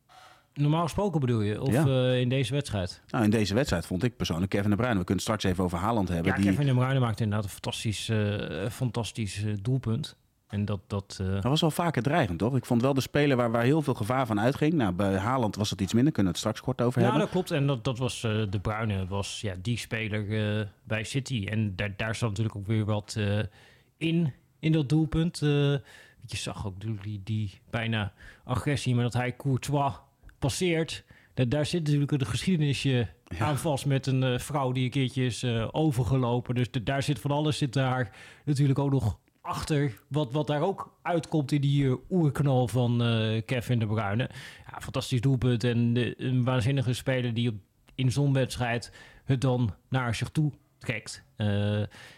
Normaal 0.54 0.82
gesproken 0.82 1.20
bedoel 1.20 1.40
je? 1.40 1.62
Of 1.62 1.72
Ja. 1.72 1.84
eh, 1.86 2.20
in 2.20 2.28
deze 2.28 2.52
wedstrijd? 2.52 3.02
Nou, 3.08 3.24
in 3.24 3.30
deze 3.30 3.54
wedstrijd 3.54 3.86
vond 3.86 4.02
ik 4.02 4.16
persoonlijk 4.16 4.50
Kevin 4.50 4.70
De 4.70 4.76
Bruyne. 4.76 4.98
We 4.98 5.04
kunnen 5.04 5.24
het 5.24 5.32
straks 5.34 5.44
even 5.44 5.64
over 5.64 5.78
Haaland 5.78 6.08
hebben. 6.08 6.32
Ja, 6.32 6.38
die, 6.38 6.50
Kevin 6.50 6.66
De 6.66 6.74
Bruyne 6.74 7.00
maakt 7.00 7.20
inderdaad 7.20 7.44
een 7.44 7.50
fantastisch, 7.50 8.08
eh, 8.08 8.68
fantastisch 8.70 9.44
doelpunt. 9.62 10.16
En 10.48 10.64
dat... 10.64 10.80
dat 10.86 11.16
Dat 11.32 11.42
was 11.42 11.60
wel 11.60 11.70
vaker 11.70 12.02
dreigend, 12.02 12.38
toch? 12.38 12.56
Ik 12.56 12.64
vond 12.64 12.82
wel 12.82 12.94
de 12.94 13.00
speler 13.00 13.36
waar, 13.36 13.50
waar 13.50 13.62
heel 13.62 13.82
veel 13.82 13.94
gevaar 13.94 14.26
van 14.26 14.40
uitging. 14.40 14.72
Nou, 14.72 14.92
bij 14.92 15.16
Haaland 15.16 15.56
was 15.56 15.70
het 15.70 15.80
iets 15.80 15.92
minder. 15.92 16.12
Kunnen 16.12 16.32
we 16.32 16.38
het 16.38 16.46
straks 16.48 16.66
kort 16.66 16.80
over 16.82 16.98
Ja, 17.00 17.04
hebben. 17.04 17.22
dat 17.24 17.30
klopt. 17.32 17.50
En 17.50 17.66
dat, 17.66 17.84
dat 17.84 17.98
was 17.98 18.20
De 18.20 18.58
Bruyne, 18.62 19.06
was 19.06 19.40
ja, 19.40 19.54
die 19.62 19.78
speler 19.78 20.72
bij 20.84 21.04
City. 21.04 21.46
En 21.50 21.76
daar, 21.76 21.94
daar 21.96 22.14
zat 22.14 22.28
natuurlijk 22.28 22.56
ook 22.56 22.66
weer 22.66 22.84
wat 22.84 23.18
in, 23.96 24.32
in 24.64 24.72
dat 24.72 24.88
doelpunt. 24.88 25.42
Eh, 25.42 25.48
je 26.26 26.36
zag 26.36 26.66
ook 26.66 27.02
die, 27.02 27.20
die 27.24 27.50
bijna 27.70 28.12
agressie, 28.44 28.94
maar 28.94 29.04
dat 29.04 29.12
hij 29.12 29.36
Courtois 29.36 29.92
passeert. 30.38 31.04
Dat, 31.34 31.50
daar 31.50 31.66
zit 31.66 31.84
natuurlijk 31.84 32.12
een 32.12 32.26
geschiedenisje 32.26 33.08
aan 33.38 33.56
vast 33.58 33.86
met 33.86 34.06
een 34.06 34.22
eh, 34.22 34.38
vrouw 34.38 34.72
die 34.72 34.84
een 34.84 34.90
keertje 34.90 35.24
is 35.24 35.42
eh, 35.42 35.68
overgelopen. 35.72 36.54
Dus 36.54 36.70
de- 36.70 36.82
daar 36.82 37.02
zit 37.02 37.18
van 37.18 37.30
alles 37.30 37.58
zit 37.58 37.72
daar 37.72 38.16
natuurlijk 38.44 38.78
ook 38.78 38.90
nog 38.90 39.18
achter. 39.40 40.00
Wat, 40.08 40.32
wat 40.32 40.46
daar 40.46 40.60
ook 40.62 40.96
uitkomt 41.02 41.52
in 41.52 41.60
die 41.60 41.96
oerknal 42.10 42.68
van 42.68 42.98
Kevin 43.46 43.78
De 43.78 43.86
Bruyne. 43.86 44.30
Ja, 44.70 44.80
fantastisch 44.80 45.20
doelpunt 45.20 45.64
en 45.64 45.96
een 46.26 46.44
waanzinnige 46.44 46.92
speler 46.92 47.34
die 47.34 47.48
op, 47.48 47.54
in 47.94 48.12
zo'n 48.12 48.32
wedstrijd 48.32 48.92
het 49.24 49.40
dan 49.40 49.74
naar 49.88 50.14
zich 50.14 50.28
toe 50.28 50.52
Eh, 51.36 51.46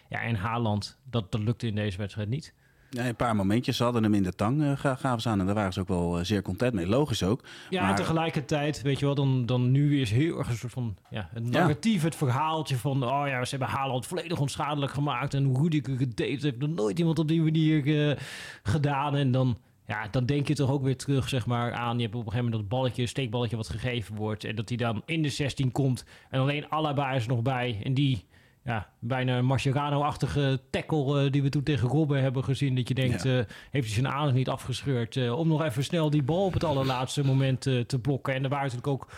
ja, 0.08 0.20
en 0.22 0.34
Haaland, 0.34 0.98
dat, 1.10 1.32
dat 1.32 1.40
lukte 1.40 1.66
in 1.66 1.74
deze 1.74 1.98
wedstrijd 1.98 2.28
niet. 2.28 2.54
Nee, 2.90 3.08
een 3.08 3.16
paar 3.16 3.36
momentjes. 3.36 3.76
Ze 3.76 3.82
hadden 3.82 4.02
hem 4.02 4.14
in 4.14 4.22
de 4.22 4.34
tang, 4.34 4.62
eh, 4.62 4.72
ga- 4.76 4.94
gaven 4.94 5.20
ze 5.20 5.28
aan. 5.28 5.40
En 5.40 5.46
daar 5.46 5.54
waren 5.54 5.72
ze 5.72 5.80
ook 5.80 5.88
wel 5.88 6.18
eh, 6.18 6.24
zeer 6.24 6.42
content 6.42 6.72
mee. 6.74 6.86
Logisch 6.86 7.22
ook. 7.22 7.42
Ja, 7.70 7.82
Maar- 7.82 7.96
tegelijkertijd, 7.96 8.82
weet 8.82 8.98
je 8.98 9.04
wel, 9.06 9.14
dan, 9.14 9.46
dan 9.46 9.70
nu 9.70 10.00
is 10.00 10.10
heel 10.10 10.38
erg 10.38 10.48
een 10.48 10.56
soort 10.56 10.72
van, 10.72 10.96
ja, 11.10 11.28
het 11.32 11.50
narratief, 11.50 12.02
het 12.02 12.14
verhaaltje 12.16 12.76
van, 12.76 13.02
oh 13.04 13.22
ja, 13.26 13.44
ze 13.44 13.56
hebben 13.56 13.76
Haaland 13.76 14.06
volledig 14.06 14.38
onschadelijk 14.40 14.92
gemaakt 14.92 15.34
en 15.34 15.44
hoe 15.44 15.62
Rudiger 15.62 15.96
gedeed 15.96 16.42
heeft 16.42 16.58
nog 16.58 16.70
nooit 16.70 16.98
iemand 16.98 17.18
op 17.18 17.28
die 17.28 17.42
manier 17.42 18.16
gedaan. 18.62 19.16
En 19.16 19.30
dan, 19.30 19.58
ja, 19.86 20.08
dan 20.10 20.26
denk 20.26 20.48
je 20.48 20.54
toch 20.54 20.70
ook 20.70 20.82
weer 20.82 20.96
terug, 20.96 21.28
zeg 21.28 21.46
maar, 21.46 21.72
aan, 21.72 21.96
je 21.96 22.02
hebt 22.02 22.14
op 22.14 22.20
een 22.26 22.30
gegeven 22.30 22.44
moment 22.50 22.62
dat 22.70 22.78
balletje, 22.78 23.06
steekballetje 23.06 23.56
wat 23.56 23.68
gegeven 23.68 24.14
wordt 24.14 24.44
en 24.44 24.56
dat 24.56 24.68
hij 24.68 24.78
dan 24.78 25.02
in 25.06 25.22
de 25.22 25.28
16 25.28 25.72
komt 25.72 26.04
en 26.30 26.40
alleen 26.40 26.70
Alaba 26.70 27.12
is 27.12 27.22
er 27.22 27.28
nog 27.28 27.42
bij 27.42 27.80
en 27.82 27.94
die... 27.94 28.24
Ja, 28.66 28.88
bijna 28.98 29.38
een 29.38 29.44
Mascherano-achtige 29.44 30.60
tackle 30.70 31.24
eh, 31.24 31.32
die 31.32 31.42
we 31.42 31.48
toen 31.48 31.62
tegen 31.62 31.88
Robben 31.88 32.22
hebben 32.22 32.44
gezien. 32.44 32.74
Dat 32.74 32.88
je 32.88 32.94
denkt, 32.94 33.22
Ja. 33.22 33.38
eh, 33.38 33.44
heeft 33.70 33.86
hij 33.86 33.94
zijn 34.02 34.08
adem 34.08 34.34
niet 34.34 34.48
afgescheurd 34.48 35.16
eh, 35.16 35.38
om 35.38 35.48
nog 35.48 35.62
even 35.62 35.84
snel 35.84 36.10
die 36.10 36.22
bal 36.22 36.44
op 36.44 36.52
het 36.52 36.64
allerlaatste 36.64 37.24
moment 37.24 37.60
te 37.60 37.98
blokken. 38.02 38.34
En 38.34 38.42
er 38.42 38.48
waren 38.48 38.64
natuurlijk 38.70 38.92
ook 38.92 39.08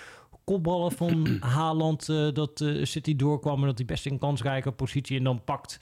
kopballen 0.44 0.92
van 0.92 1.26
Haaland 1.56 2.06
dat 2.34 2.64
City 2.82 3.16
doorkwam 3.16 3.60
en 3.60 3.66
dat 3.66 3.78
hij 3.78 3.86
best 3.86 4.06
in 4.06 4.18
kansrijke 4.18 4.70
positie 4.72 5.18
en 5.18 5.24
dan 5.24 5.44
pakt 5.44 5.78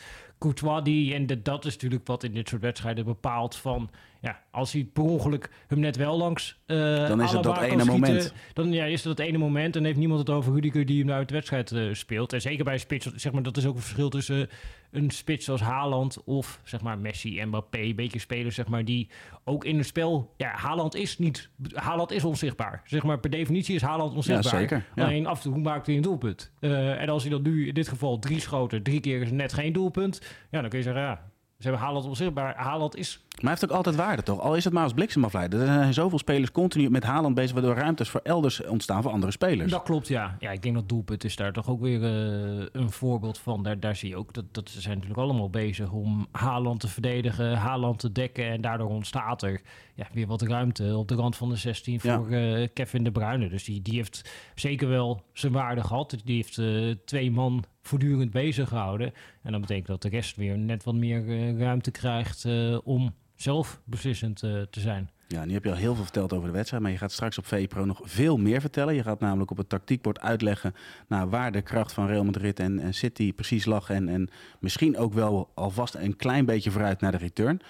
Courtois 0.46 0.82
die. 0.84 1.14
En 1.14 1.26
de- 1.26 1.42
dat 1.42 1.64
is 1.64 1.72
natuurlijk 1.72 2.06
wat 2.06 2.22
in 2.24 2.32
dit 2.32 2.48
soort 2.48 2.62
wedstrijden 2.62 3.04
bepaalt 3.04 3.56
van, 3.56 3.90
ja, 4.20 4.40
als 4.50 4.72
hij 4.72 4.84
per 4.92 5.02
ongeluk 5.02 5.50
hem 5.66 5.78
net 5.80 5.96
wel 5.96 6.16
langs 6.16 6.58
eh 6.66 6.76
Dan 7.08 7.22
is 7.22 7.32
het 7.32 7.42
dat 7.42 7.56
ene 7.58 7.66
schieten, 7.68 7.86
moment. 7.86 8.32
Dan 8.52 8.72
ja, 8.72 8.84
is 8.84 9.04
het 9.04 9.16
dat 9.16 9.26
ene 9.26 9.38
moment 9.38 9.76
en 9.76 9.84
heeft 9.84 9.98
niemand 9.98 10.20
het 10.20 10.30
over 10.30 10.52
Rudiger 10.52 10.86
die 10.86 11.00
hem 11.04 11.10
uit 11.10 11.28
de 11.28 11.34
wedstrijd 11.34 11.72
eh, 11.72 11.82
speelt. 11.92 12.32
En 12.32 12.40
zeker 12.40 12.64
bij 12.64 12.72
een 12.72 12.80
spits, 12.80 13.14
zeg 13.14 13.32
maar, 13.32 13.42
dat 13.42 13.56
is 13.56 13.66
ook 13.66 13.74
een 13.74 13.80
verschil 13.82 14.08
tussen 14.08 14.48
een 14.90 15.10
spits 15.10 15.50
als 15.50 15.60
Haaland 15.60 16.24
of 16.24 16.60
zeg 16.64 16.80
maar 16.80 16.98
Messi, 16.98 17.44
Mbappé, 17.44 17.78
een 17.78 17.96
beetje 17.96 18.18
spelers 18.18 18.54
zeg 18.54 18.66
maar 18.68 18.84
die 18.84 19.08
ook 19.44 19.64
in 19.64 19.76
het 19.76 19.86
spel, 19.86 20.34
ja, 20.36 20.50
Haaland 20.54 20.94
is 20.94 21.18
niet, 21.18 21.48
Haaland 21.74 22.10
is 22.10 22.24
onzichtbaar. 22.24 22.82
Zeg 22.84 23.02
maar 23.02 23.18
per 23.18 23.30
definitie 23.30 23.74
is 23.74 23.82
Haaland 23.82 24.14
onzichtbaar. 24.14 24.52
Ja, 24.52 24.58
zeker, 24.58 24.84
ja. 24.94 25.04
Alleen 25.04 25.26
af 25.26 25.44
en 25.44 25.52
toe 25.52 25.60
maakt 25.60 25.86
hij 25.86 25.96
een 25.96 26.02
doelpunt. 26.02 26.52
Eh, 26.60 27.00
en 27.02 27.08
als 27.08 27.22
hij 27.22 27.30
dan 27.32 27.42
nu 27.42 27.66
in 27.68 27.74
dit 27.74 27.88
geval 27.88 28.18
drie 28.18 28.40
schoten, 28.40 28.82
drie 28.82 29.00
keer 29.00 29.22
is 29.22 29.30
net 29.30 29.52
geen 29.52 29.72
doelpunt, 29.72 30.20
ja, 30.50 30.60
dan 30.60 30.68
kun 30.68 30.78
je 30.78 30.84
zeggen 30.84 31.02
ja. 31.02 31.20
Ze 31.58 31.62
hebben 31.62 31.80
Haaland 31.80 32.06
onzichtbaar. 32.06 32.56
Haaland 32.56 32.96
is 32.96 33.20
Maar 33.30 33.40
hij 33.40 33.50
heeft 33.50 33.64
ook 33.64 33.76
altijd 33.76 33.96
waarde, 33.96 34.22
toch? 34.22 34.40
Al 34.40 34.56
is 34.56 34.64
het 34.64 34.72
maar 34.72 34.82
als 34.82 34.92
bliksemafleider. 34.92 35.60
Er 35.60 35.66
zijn 35.66 35.94
zoveel 35.94 36.18
spelers 36.18 36.52
continu 36.52 36.90
met 36.90 37.04
Haaland 37.04 37.34
bezig... 37.34 37.52
waardoor 37.52 37.74
ruimtes 37.74 38.08
voor 38.08 38.20
elders 38.24 38.64
ontstaan 38.64 39.02
voor 39.02 39.10
andere 39.12 39.32
spelers. 39.32 39.70
Dat 39.70 39.82
klopt, 39.82 40.08
ja. 40.08 40.36
Ja, 40.38 40.50
ik 40.50 40.62
denk 40.62 40.74
dat 40.74 40.88
doelpunt 40.88 41.24
is 41.24 41.36
daar 41.36 41.52
toch 41.52 41.68
ook 41.68 41.80
weer 41.80 42.04
eh, 42.04 42.66
een 42.72 42.90
voorbeeld 42.90 43.38
van. 43.38 43.62
Daar, 43.62 43.80
daar 43.80 43.96
zie 43.96 44.08
je 44.08 44.16
ook 44.16 44.34
dat, 44.34 44.44
dat 44.52 44.70
ze 44.70 44.80
zijn 44.80 44.94
natuurlijk 44.94 45.22
allemaal 45.22 45.50
bezig 45.50 45.90
om 45.90 46.26
Haaland 46.32 46.80
te 46.80 46.88
verdedigen, 46.88 47.56
Haaland 47.56 47.98
te 47.98 48.12
dekken. 48.12 48.48
En 48.50 48.60
daardoor 48.60 48.88
ontstaat 48.88 49.42
er 49.42 49.60
ja, 49.94 50.06
weer 50.12 50.26
wat 50.26 50.42
ruimte 50.42 50.96
op 50.96 51.08
de 51.08 51.14
rand 51.14 51.36
van 51.36 51.48
de 51.48 51.56
16 51.56 51.98
Ja. 52.02 52.16
voor 52.16 52.30
eh, 52.30 52.68
Kevin 52.74 53.04
De 53.04 53.12
Bruyne. 53.12 53.48
Dus 53.48 53.64
die, 53.64 53.82
die 53.82 53.94
heeft 53.94 54.30
zeker 54.54 54.88
wel 54.88 55.22
zijn 55.32 55.52
waarde 55.52 55.82
gehad. 55.84 56.16
Die 56.24 56.36
heeft 56.36 56.58
eh, 56.58 56.94
twee 57.04 57.30
man 57.30 57.64
voortdurend 57.86 58.30
bezig 58.30 58.68
gehouden. 58.68 59.12
En 59.42 59.52
dat 59.52 59.60
betekent 59.60 59.86
dat 59.86 60.02
de 60.02 60.08
rest 60.08 60.36
weer 60.36 60.58
net 60.58 60.84
wat 60.84 60.94
meer 60.94 61.28
eh, 61.28 61.58
ruimte 61.58 61.90
krijgt 61.90 62.44
eh, 62.44 62.78
om 62.84 63.14
zelf 63.34 63.80
beslissend 63.84 64.42
eh, 64.42 64.62
te 64.62 64.80
zijn. 64.80 65.10
Ja, 65.28 65.44
nu 65.44 65.52
heb 65.52 65.64
je 65.64 65.70
al 65.70 65.76
heel 65.76 65.94
veel 65.94 66.02
verteld 66.04 66.32
over 66.32 66.46
de 66.46 66.52
wedstrijd, 66.52 66.82
maar 66.82 66.92
je 66.92 66.98
gaat 66.98 67.12
straks 67.12 67.38
op 67.38 67.46
VPRO 67.46 67.84
nog 67.84 68.00
veel 68.02 68.36
meer 68.36 68.60
vertellen. 68.60 68.94
Je 68.94 69.02
gaat 69.02 69.20
namelijk 69.20 69.50
op 69.50 69.56
het 69.56 69.68
tactiekbord 69.68 70.20
uitleggen 70.20 70.74
nou, 71.08 71.28
waar 71.30 71.52
de 71.52 71.62
kracht 71.62 71.92
van 71.92 72.06
Real 72.06 72.24
Madrid 72.24 72.60
en, 72.60 72.78
en 72.80 72.94
City 72.94 73.32
precies 73.32 73.64
lag. 73.64 73.90
En, 73.90 74.08
en 74.08 74.28
misschien 74.60 74.96
ook 74.96 75.12
wel 75.12 75.50
alvast 75.54 75.94
een 75.94 76.16
klein 76.16 76.44
beetje 76.44 76.70
vooruit 76.70 77.00
naar 77.00 77.12
de 77.12 77.18
return. 77.18 77.60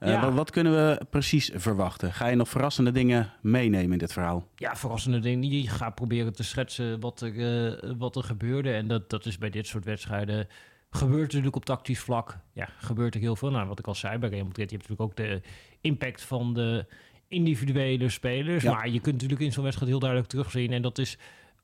Eh, 0.00 0.08
Ja. 0.12 0.20
wat, 0.20 0.34
wat 0.34 0.50
kunnen 0.50 0.72
we 0.72 1.00
precies 1.10 1.50
verwachten? 1.54 2.12
Ga 2.12 2.26
je 2.26 2.36
nog 2.36 2.48
verrassende 2.48 2.92
dingen 2.92 3.32
meenemen 3.40 3.92
in 3.92 3.98
dit 3.98 4.12
verhaal? 4.12 4.46
ja, 4.56 4.76
verrassende 4.76 5.18
dingen. 5.18 5.50
Je 5.50 5.68
gaat 5.68 5.94
proberen 5.94 6.32
te 6.32 6.42
schetsen 6.42 7.00
wat 7.00 7.20
er, 7.20 7.66
eh, 7.72 7.90
wat 7.98 8.16
er 8.16 8.22
gebeurde. 8.24 8.72
En 8.72 8.86
dat, 8.88 9.10
dat 9.10 9.26
is 9.26 9.38
bij 9.38 9.50
dit 9.50 9.66
soort 9.66 9.84
wedstrijden. 9.84 10.48
Gebeurt 10.90 11.22
natuurlijk 11.26 11.56
op 11.56 11.64
tactisch 11.64 11.98
vlak. 12.00 12.36
Ja, 12.52 12.68
gebeurt 12.78 13.14
er 13.14 13.20
heel 13.20 13.36
veel. 13.36 13.50
Nou, 13.50 13.68
wat 13.68 13.78
ik 13.78 13.86
al 13.86 13.94
zei 13.94 14.18
bij 14.18 14.28
Real 14.28 14.44
Madrid. 14.44 14.70
Je 14.70 14.76
hebt 14.76 14.88
natuurlijk 14.88 15.18
ook 15.20 15.26
de 15.26 15.40
impact 15.80 16.22
van 16.22 16.54
de 16.54 16.86
individuele 17.28 18.08
spelers. 18.08 18.62
Ja. 18.62 18.72
Maar 18.72 18.88
je 18.88 19.00
kunt 19.00 19.14
natuurlijk 19.14 19.40
in 19.40 19.52
zo'n 19.52 19.62
wedstrijd 19.62 19.90
heel 19.90 20.00
duidelijk 20.00 20.30
terugzien. 20.30 20.72
En 20.72 20.82
dat 20.82 20.98
is 20.98 21.18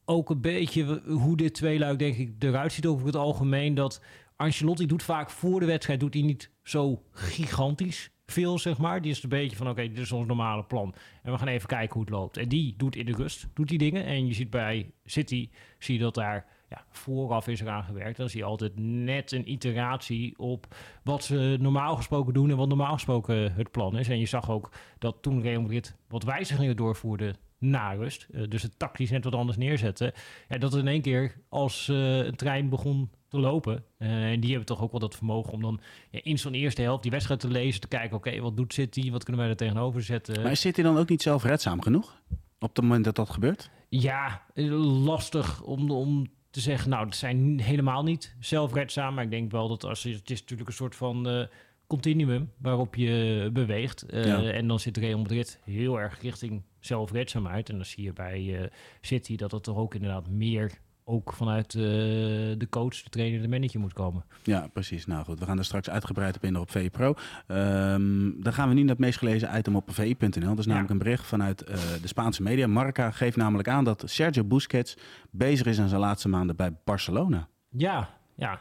ook 0.05 0.31
een 0.31 0.41
beetje 0.41 1.03
hoe 1.07 1.37
dit 1.37 1.55
tweeluik 1.55 1.99
denk 1.99 2.17
ik 2.17 2.31
eruit 2.39 2.73
ziet 2.73 2.87
over 2.87 3.07
het 3.07 3.17
algemeen. 3.17 3.75
Dat 3.75 4.03
Ancelotti 4.37 4.87
doet 4.87 5.03
vaak 5.03 5.31
voor 5.31 5.61
de 5.61 5.67
wedstrijd 5.67 6.01
doet 6.01 6.15
hij 6.15 6.23
niet 6.23 6.51
zo 6.63 7.03
gigantisch 7.13 8.11
veel, 8.27 8.59
zeg 8.59 8.79
maar. 8.79 9.03
Die 9.03 9.11
is 9.11 9.23
een 9.23 9.29
beetje 9.29 9.57
van, 9.57 9.69
oké, 9.69 9.83
dit 9.89 9.99
is 9.99 10.13
ons 10.13 10.27
normale 10.27 10.65
plan. 10.65 10.95
En 11.23 11.33
we 11.33 11.39
gaan 11.39 11.49
even 11.49 11.69
kijken 11.69 11.93
hoe 11.95 12.03
het 12.03 12.11
loopt. 12.11 12.37
En 12.37 12.49
die 12.49 12.75
doet 12.77 12.97
in 12.97 13.07
de 13.07 13.13
rust, 13.13 13.49
doet 13.55 13.69
die 13.69 13.79
dingen. 13.79 14.05
En 14.05 14.27
je 14.27 14.35
ziet 14.35 14.51
bij 14.51 14.91
City, 15.05 15.51
zie 15.79 15.95
je 15.95 16.01
dat 16.01 16.15
daar 16.15 16.47
ja, 16.69 16.85
vooraf 16.91 17.49
is 17.49 17.61
eraan 17.61 17.85
gewerkt. 17.85 18.17
Dan 18.17 18.29
zie 18.29 18.41
je 18.41 18.47
altijd 18.47 18.73
net 18.79 19.33
een 19.33 19.51
iteratie 19.51 20.39
op 20.39 20.75
wat 21.03 21.25
ze 21.25 21.57
normaal 21.61 21.97
gesproken 21.97 22.35
doen 22.35 22.51
en 22.51 22.57
wat 22.57 22.69
normaal 22.69 22.93
gesproken 22.93 23.53
het 23.53 23.71
plan 23.71 23.99
is. 23.99 24.09
En 24.09 24.19
je 24.19 24.27
zag 24.27 24.51
ook 24.51 24.71
dat 24.99 25.17
toen 25.21 25.43
Real 25.43 25.61
Madrid 25.61 25.97
wat 26.09 26.23
wijzigingen 26.23 26.77
doorvoerde 26.77 27.35
na 27.59 27.93
rust. 27.93 28.27
Eh, 28.33 28.43
dus 28.49 28.63
het 28.63 28.79
tactisch 28.79 29.11
net 29.11 29.25
wat 29.25 29.35
anders 29.35 29.59
neerzetten. 29.59 30.13
Ja, 30.49 30.59
dat 30.59 30.75
in 30.75 30.89
één 30.89 31.03
keer 31.03 31.35
als 31.49 31.89
eh, 31.89 32.17
een 32.17 32.37
trein 32.37 32.69
begon 32.69 33.11
te 33.29 33.39
lopen. 33.39 33.85
eh, 33.99 34.31
en 34.31 34.41
die 34.41 34.51
hebben 34.51 34.67
toch 34.67 34.83
ook 34.83 34.91
wel 34.91 35.01
dat 35.01 35.17
vermogen 35.17 35.53
om 35.53 35.63
dan 35.63 35.81
ja, 36.11 36.21
in 36.23 36.39
zo'n 36.39 36.55
eerste 36.55 36.83
helft 36.83 37.03
die 37.03 37.11
wedstrijd 37.11 37.41
te 37.41 37.49
lezen. 37.49 37.81
Te 37.81 37.89
kijken, 37.89 38.17
oké, 38.17 38.41
wat 38.41 38.57
doet 38.57 38.73
City? 38.73 39.11
Wat 39.11 39.25
kunnen 39.25 39.43
wij 39.43 39.51
er 39.51 39.57
tegenover 39.57 40.03
zetten? 40.03 40.43
Maar 40.43 40.57
zit 40.57 40.77
hij 40.77 40.85
dan 40.85 40.99
ook 40.99 41.09
niet 41.09 41.23
zelfredzaam 41.23 41.83
genoeg? 41.83 42.23
Op 42.59 42.77
het 42.77 42.85
moment 42.85 43.05
dat 43.05 43.15
dat 43.17 43.31
gebeurt? 43.31 43.71
Ja, 43.89 44.43
lastig 44.55 45.63
om, 45.63 45.91
om 45.91 46.27
te 46.57 46.63
zeggen. 46.63 46.91
Nou, 46.91 47.05
het 47.07 47.17
zijn 47.17 47.61
helemaal 47.61 48.03
niet 48.03 48.35
zelfredzaam. 48.41 49.15
Maar 49.15 49.25
ik 49.25 49.31
denk 49.31 49.51
wel 49.51 49.69
dat 49.69 49.85
als 49.85 50.03
je, 50.03 50.13
het 50.13 50.31
is 50.31 50.41
natuurlijk 50.41 50.69
een 50.69 50.75
soort 50.75 50.97
van 50.97 51.29
eh, 51.29 51.47
continuum 51.87 52.53
waarop 52.59 52.95
je 52.95 53.51
beweegt. 53.53 54.03
Eh, 54.03 54.25
Ja. 54.25 54.43
En 54.43 54.69
dan 54.69 54.81
zit 54.81 54.97
Real 54.97 55.19
Madrid 55.19 55.61
heel 55.65 56.01
erg 56.01 56.23
richting 56.23 56.63
zelfredzaamheid. 56.81 57.69
En 57.69 57.75
dan 57.77 57.85
zie 57.85 58.05
je 58.05 58.13
bij 58.13 58.61
eh, 58.63 58.71
City 59.01 59.37
dat 59.37 59.51
het 59.51 59.63
toch 59.63 59.77
ook 59.77 59.95
inderdaad 59.95 60.29
meer 60.29 60.73
ook 61.09 61.33
vanuit 61.33 61.75
eh, 61.75 61.81
de 61.83 62.67
coach, 62.71 63.03
de 63.03 63.09
trainer, 63.11 63.43
de 63.43 63.49
manager 63.49 63.81
moet 63.81 63.93
komen. 63.93 64.25
Ja, 64.43 64.69
precies. 64.73 65.07
Nou 65.07 65.25
goed, 65.25 65.39
we 65.39 65.45
gaan 65.45 65.59
er 65.59 65.65
straks 65.65 65.91
uitgebreid 65.91 66.37
op 66.37 66.45
in 66.45 66.57
op 66.57 66.71
VI 66.71 66.91
Pro. 66.91 67.15
Ehm, 67.47 68.31
dan 68.41 68.53
gaan 68.53 68.69
we 68.69 68.75
nu 68.75 68.81
naar 68.81 68.91
het 68.91 68.99
meest 68.99 69.19
gelezen 69.19 69.57
item 69.59 69.77
op 69.77 69.91
vi.nl. 69.93 70.29
Dat 70.31 70.59
is 70.59 70.67
namelijk 70.67 70.89
Ja. 70.89 70.95
een 70.95 70.99
bericht 70.99 71.27
vanuit 71.27 71.63
eh, 71.63 71.77
de 72.03 72.09
Spaanse 72.09 72.43
media. 72.43 72.67
Marca 72.67 73.11
geeft 73.11 73.37
namelijk 73.37 73.69
aan 73.69 73.85
dat 73.85 74.03
Sergio 74.07 74.45
Busquets 74.45 74.97
bezig 75.31 75.67
is 75.67 75.81
aan 75.81 75.89
zijn 75.89 76.01
laatste 76.01 76.29
maanden 76.29 76.57
bij 76.57 76.73
Barcelona. 76.85 77.49
Ja, 77.69 78.11
ja. 78.35 78.61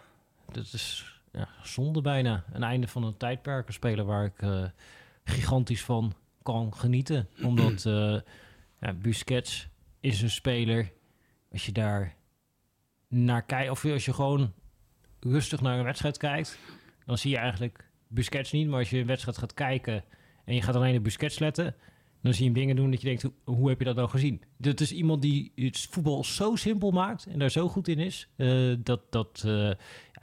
Dat 0.52 0.66
is 0.74 1.20
ja, 1.32 1.48
zonde 1.64 2.02
bijna. 2.02 2.44
Een 2.54 2.64
einde 2.64 2.88
van 2.88 3.04
een 3.04 3.18
tijdperk. 3.18 3.68
Een 3.68 3.74
speler 3.74 4.06
waar 4.06 4.26
ik 4.26 4.42
eh, 4.42 4.64
gigantisch 5.24 5.84
van 5.84 6.14
kan 6.44 6.74
genieten. 6.76 7.28
Omdat 7.44 7.84
ja, 8.80 8.94
Busquets 9.02 9.68
is 10.00 10.22
een 10.22 10.30
speler... 10.30 10.94
Als 11.52 11.66
je 11.66 11.72
daar 11.72 12.16
naar 13.16 13.46
kijkt... 13.46 13.72
Of 13.72 13.86
als 13.86 14.06
je 14.06 14.14
gewoon 14.14 14.54
rustig 15.20 15.62
naar 15.62 15.78
een 15.78 15.86
wedstrijd 15.86 16.18
kijkt... 16.18 16.60
Dan 17.06 17.18
zie 17.18 17.32
je 17.32 17.38
eigenlijk 17.38 17.90
Busquets 18.08 18.52
niet. 18.52 18.68
Maar 18.68 18.80
als 18.80 18.90
je 18.90 18.98
een 18.98 19.06
wedstrijd 19.06 19.38
gaat 19.38 19.54
kijken... 19.54 20.04
En 20.46 20.56
je 20.56 20.62
gaat 20.62 20.76
alleen 20.76 20.98
op 20.98 21.04
Busquets 21.04 21.40
letten... 21.40 21.76
Dan 22.26 22.34
zie 22.34 22.44
je 22.44 22.50
hem 22.50 22.60
dingen 22.60 22.76
doen 22.76 22.92
dat 22.92 23.02
je 23.02 23.08
denkt, 23.08 23.30
hoe, 23.44 23.70
heb 23.70 23.80
je 23.80 23.86
dat 23.86 23.96
nou 23.96 24.10
gezien? 24.10 24.42
Dit 24.58 24.82
is 24.82 24.92
iemand 24.92 25.22
die 25.22 25.52
het 25.56 25.88
voetbal 25.92 26.24
zo 26.24 26.56
simpel 26.56 26.92
maakt 26.92 27.26
en 27.26 27.40
daar 27.40 27.52
zo 27.52 27.68
goed 27.68 27.88
in 27.88 28.00
is. 28.00 28.28
eh, 28.36 28.74
dat 28.80 29.02
dat 29.10 29.44
eh, 29.46 29.72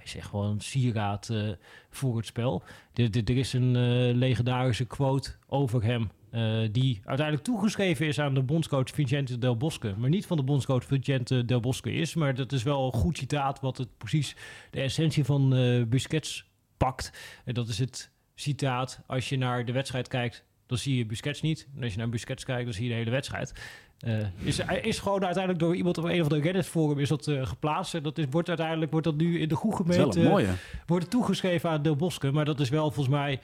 is 0.05 0.17
echt 0.17 0.29
gewoon 0.29 0.61
sieraad 0.61 1.29
eh, 1.29 1.49
voor 1.91 2.17
het 2.17 2.27
spel. 2.27 2.63
Er, 2.95 3.11
er- 3.25 3.37
is 3.37 3.53
een 3.53 3.77
eh, 3.77 4.15
legendarische 4.17 4.85
quote 4.85 5.31
over 5.47 5.83
hem. 5.83 6.11
eh, 6.31 6.69
die 6.73 7.01
uiteindelijk 7.05 7.47
toegeschreven 7.47 8.07
is 8.07 8.21
aan 8.21 8.35
de 8.35 8.43
bondscoach 8.43 8.91
Vicente 8.91 9.39
Del 9.39 9.57
Bosque. 9.57 9.95
Maar 9.99 10.11
niet 10.11 10.27
van 10.27 10.37
de 10.37 10.43
bondscoach 10.43 10.85
Vicente 10.85 11.45
Del 11.45 11.61
Bosque 11.61 11.93
is. 11.93 12.15
Maar 12.15 12.35
dat 12.35 12.53
is 12.53 12.63
wel 12.63 12.87
een 12.87 12.93
goed 12.93 13.19
citaat 13.19 13.61
wat 13.61 13.79
het 13.79 13.97
precies 13.99 14.37
de 14.71 14.81
essentie 14.81 15.25
van 15.25 15.49
Busquets 15.89 16.45
pakt. 16.77 17.13
En 17.45 17.55
dat 17.55 17.69
is 17.69 17.79
het 17.79 18.11
citaat. 18.35 19.01
Als 19.07 19.29
je 19.29 19.37
naar 19.39 19.65
de 19.65 19.73
wedstrijd 19.73 20.09
kijkt, 20.09 20.45
dan 20.67 20.79
zie 20.79 20.97
je 20.97 21.07
Busquets 21.07 21.41
niet. 21.41 21.69
En 21.77 21.83
als 21.83 21.93
je 21.93 21.99
naar 21.99 22.09
Busquets 22.09 22.45
kijkt, 22.45 22.65
dan 22.65 22.73
zie 22.73 22.85
je 22.85 22.91
de 22.91 22.97
hele 22.97 23.11
wedstrijd. 23.11 23.53
Eh, 23.99 24.19
is, 24.39 24.59
is 24.83 24.99
gewoon 24.99 25.25
uiteindelijk 25.25 25.65
door 25.65 25.77
iemand 25.77 25.99
op 25.99 26.05
een 26.05 26.21
of 26.21 26.23
andere 26.23 26.41
Reddit 26.41 26.67
forum 26.67 26.99
is 26.99 27.09
dat 27.09 27.29
eh, 27.29 27.47
geplaatst. 27.47 27.95
En 27.95 28.03
dat 28.03 28.19
is, 28.19 28.25
wordt 28.31 28.49
uiteindelijk 28.49 28.91
wordt 28.91 29.07
dat 29.07 29.17
nu 29.17 29.41
in 29.41 29.49
de 29.49 29.55
goede 29.55 29.77
gemeente 29.77 30.21
een 30.21 30.29
mooie. 30.29 30.49
wordt 30.87 31.03
het 31.03 31.13
toegeschreven 31.13 31.71
aan 31.71 31.83
Del 31.83 31.97
Bosque. 31.97 32.33
Maar 32.33 32.45
dat 32.45 32.61
is 32.61 32.69
wel 32.69 32.91
volgens 32.91 33.15
mij 33.15 33.41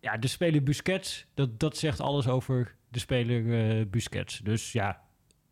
ja, 0.00 0.16
de 0.16 0.26
speler 0.26 0.62
Busquets. 0.62 1.26
Dat, 1.34 1.60
dat 1.60 1.76
zegt 1.76 2.00
alles 2.00 2.28
over 2.28 2.76
de 2.88 2.98
speler 2.98 3.78
eh, 3.78 3.86
Busquets. 3.86 4.38
Dus 4.38 4.72
ja, 4.72 5.00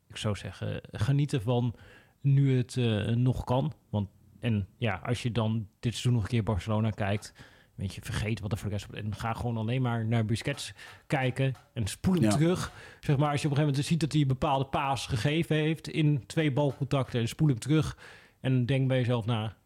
ik 0.08 0.16
zou 0.16 0.36
zeggen, 0.36 0.80
geniet 0.92 1.32
ervan 1.32 1.74
nu 2.20 2.56
het 2.56 2.76
nog 3.16 3.44
kan. 3.44 3.72
Want 3.90 4.08
en 4.40 4.66
ja, 4.76 5.00
als 5.04 5.22
je 5.22 5.32
dan 5.32 5.68
dit 5.80 5.92
seizoen 5.92 6.12
nog 6.12 6.22
een 6.22 6.28
keer 6.28 6.42
Barcelona 6.42 6.90
kijkt, 6.90 7.32
weet 7.78 7.94
je, 7.94 8.00
vergeet 8.02 8.40
wat 8.40 8.52
er 8.52 8.58
voor 8.58 8.70
de 8.70 8.76
rest 8.76 8.90
en 8.92 9.14
ga 9.14 9.32
gewoon 9.32 9.56
alleen 9.56 9.82
maar 9.82 10.06
naar 10.06 10.24
Busquets 10.24 10.72
kijken 11.06 11.54
en 11.72 11.86
spoel 11.86 12.14
hem 12.14 12.22
Ja. 12.22 12.30
terug. 12.30 12.72
Zeg 13.00 13.16
maar, 13.16 13.30
als 13.30 13.42
je 13.42 13.46
op 13.48 13.52
een 13.52 13.58
gegeven 13.58 13.66
moment 13.66 13.84
ziet 13.86 14.00
dat 14.00 14.12
hij 14.12 14.20
een 14.20 14.26
bepaalde 14.28 14.64
paas 14.64 15.06
gegeven 15.06 15.56
heeft 15.56 15.88
in 15.88 16.26
twee 16.26 16.52
balcontacten, 16.52 17.20
en 17.20 17.28
spoel 17.28 17.48
hem 17.48 17.58
terug 17.58 17.98
en 18.40 18.66
denk 18.66 18.88
bij 18.88 18.98
jezelf 18.98 19.26
na, 19.26 19.56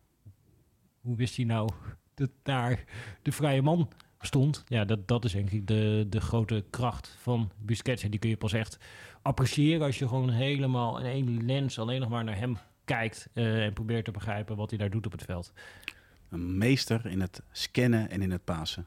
hoe 1.01 1.17
wist 1.17 1.37
hij 1.37 1.45
nou 1.45 1.69
dat 2.15 2.31
daar 2.43 2.85
de 3.23 3.33
vrije 3.33 3.63
man 3.63 3.89
stond? 4.21 4.65
Ja, 4.67 4.85
dat, 4.85 5.09
dat 5.09 5.25
is 5.25 5.33
denk 5.33 5.51
ik 5.51 5.67
de, 5.67 6.07
de 6.09 6.21
grote 6.21 6.65
kracht 6.71 7.17
van 7.21 7.51
Busquets. 7.59 8.03
En 8.03 8.11
die 8.11 8.21
kun 8.21 8.31
je 8.31 8.37
pas 8.37 8.53
echt 8.53 8.79
appreciëren 9.23 9.87
als 9.87 9.99
je 9.99 10.09
gewoon 10.09 10.31
helemaal 10.31 10.99
in 10.99 11.07
één 11.07 11.45
lens 11.47 11.79
alleen 11.79 12.01
nog 12.01 12.09
maar 12.09 12.25
naar 12.25 12.39
hem 12.39 12.57
kijkt 12.85 13.29
eh, 13.33 13.65
en 13.65 13.73
probeert 13.73 14.05
te 14.05 14.11
begrijpen 14.11 14.57
wat 14.57 14.71
hij 14.71 14.79
daar 14.79 14.91
doet 14.91 15.07
op 15.07 15.13
het 15.13 15.23
veld. 15.23 15.53
Een 16.33 16.59
meester 16.59 17.07
in 17.07 17.21
het 17.21 17.43
scannen 17.51 18.11
en 18.11 18.23
in 18.23 18.31
het 18.31 18.45
pasen. 18.45 18.87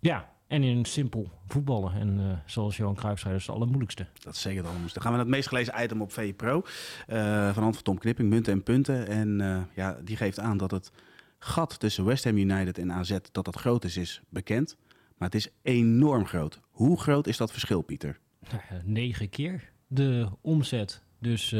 Ja, 0.00 0.34
en 0.46 0.62
in 0.62 0.84
simpel 0.84 1.30
voetballen. 1.46 1.92
En 1.92 2.18
eh, 2.18 2.38
zoals 2.50 2.76
Johan 2.76 2.94
Cruijff 2.94 3.20
zei, 3.20 3.32
dat 3.32 3.40
is 3.40 3.46
het 3.46 3.56
allermoeilijkste. 3.56 4.06
Dat 4.18 4.34
is 4.34 4.40
zeker 4.40 4.64
het. 4.64 4.72
Dan 4.72 5.02
gaan 5.02 5.02
we 5.02 5.08
naar 5.10 5.18
het 5.18 5.28
meest 5.28 5.48
gelezen 5.48 5.82
item 5.82 6.02
op 6.02 6.12
VI 6.12 6.34
Pro. 6.34 6.62
eh, 7.06 7.52
van 7.52 7.62
hand 7.62 7.74
van 7.74 7.84
Tom 7.84 7.98
Knipping, 7.98 8.28
munten 8.28 8.52
en 8.52 8.62
punten. 8.62 9.06
En 9.06 9.40
eh, 9.40 9.62
ja, 9.74 9.98
die 10.04 10.16
geeft 10.16 10.38
aan 10.38 10.56
dat 10.56 10.70
het 10.70 10.90
gat 11.38 11.78
tussen 11.80 12.04
West 12.04 12.24
Ham 12.24 12.36
United 12.36 12.78
en 12.78 12.92
AZ, 12.92 13.16
dat 13.32 13.44
dat 13.44 13.56
groot 13.56 13.84
is, 13.84 13.96
is 13.96 14.20
bekend. 14.28 14.76
Maar 15.16 15.28
het 15.28 15.36
is 15.36 15.48
enorm 15.62 16.26
groot. 16.26 16.60
Hoe 16.70 17.00
groot 17.00 17.26
is 17.26 17.36
dat 17.36 17.50
verschil, 17.50 17.82
Pieter? 17.82 18.18
Nou 18.50 18.82
negen 18.84 19.28
keer 19.28 19.72
de 19.86 20.28
omzet. 20.40 21.02
Dus 21.18 21.54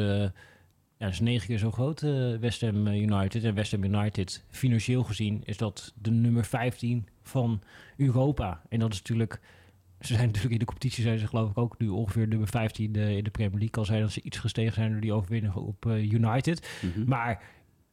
ja, 0.97 1.05
dat 1.05 1.13
is 1.13 1.19
negen 1.19 1.47
keer 1.47 1.57
zo 1.57 1.71
groot, 1.71 2.01
eh, 2.01 2.35
West 2.35 2.61
Ham 2.61 2.87
United. 2.87 3.43
En 3.43 3.53
West 3.53 3.71
Ham 3.71 3.83
United, 3.83 4.43
financieel 4.49 5.03
gezien, 5.03 5.41
is 5.45 5.57
dat 5.57 5.93
de 6.01 6.11
nummer 6.11 6.45
15 6.45 7.07
van 7.23 7.61
Europa. 7.97 8.61
En 8.69 8.79
dat 8.79 8.91
is 8.91 8.97
natuurlijk... 8.97 9.39
Ze 9.99 10.13
zijn 10.13 10.25
natuurlijk 10.25 10.53
in 10.53 10.59
de 10.59 10.65
competitie, 10.65 11.03
zijn 11.03 11.19
ze 11.19 11.27
geloof 11.27 11.49
ik 11.49 11.57
ook 11.57 11.79
nu 11.79 11.87
ongeveer 11.87 12.27
nummer 12.27 12.47
15 12.47 12.95
in 12.95 13.23
de 13.23 13.29
Premier 13.29 13.59
League. 13.59 13.75
Al 13.75 13.85
zijn 13.85 14.01
dat 14.01 14.11
ze 14.11 14.21
iets 14.21 14.37
gestegen 14.37 14.73
zijn 14.73 14.91
door 14.91 15.01
die 15.01 15.13
overwinning 15.13 15.53
op 15.53 15.85
eh, 15.85 16.11
United. 16.11 16.69
Mhm. 16.81 17.07
Maar 17.07 17.43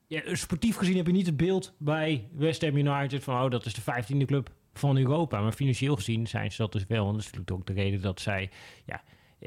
ja, 0.07 0.35
sportief 0.35 0.77
gezien 0.77 0.97
heb 0.97 1.07
je 1.07 1.13
niet 1.13 1.27
het 1.27 1.37
beeld 1.37 1.75
bij 1.79 2.29
West 2.33 2.63
Ham 2.63 2.77
United 2.77 3.25
van 3.25 3.45
oh, 3.45 3.51
dat 3.51 3.67
is 3.67 3.75
de 3.75 3.83
15e 3.83 4.27
club 4.27 4.51
van 4.75 4.97
Europa. 4.97 5.41
Maar 5.41 5.53
financieel 5.53 5.97
gezien 5.97 6.27
zijn 6.27 6.53
ze 6.53 6.63
dat 6.63 6.73
dus 6.73 6.87
wel. 6.89 7.07
En 7.07 7.13
dat 7.13 7.21
is 7.21 7.25
natuurlijk 7.25 7.51
ook 7.51 7.67
de 7.67 7.73
reden 7.73 8.01
dat 8.01 8.21
zij 8.21 8.51
ja, 8.85 9.03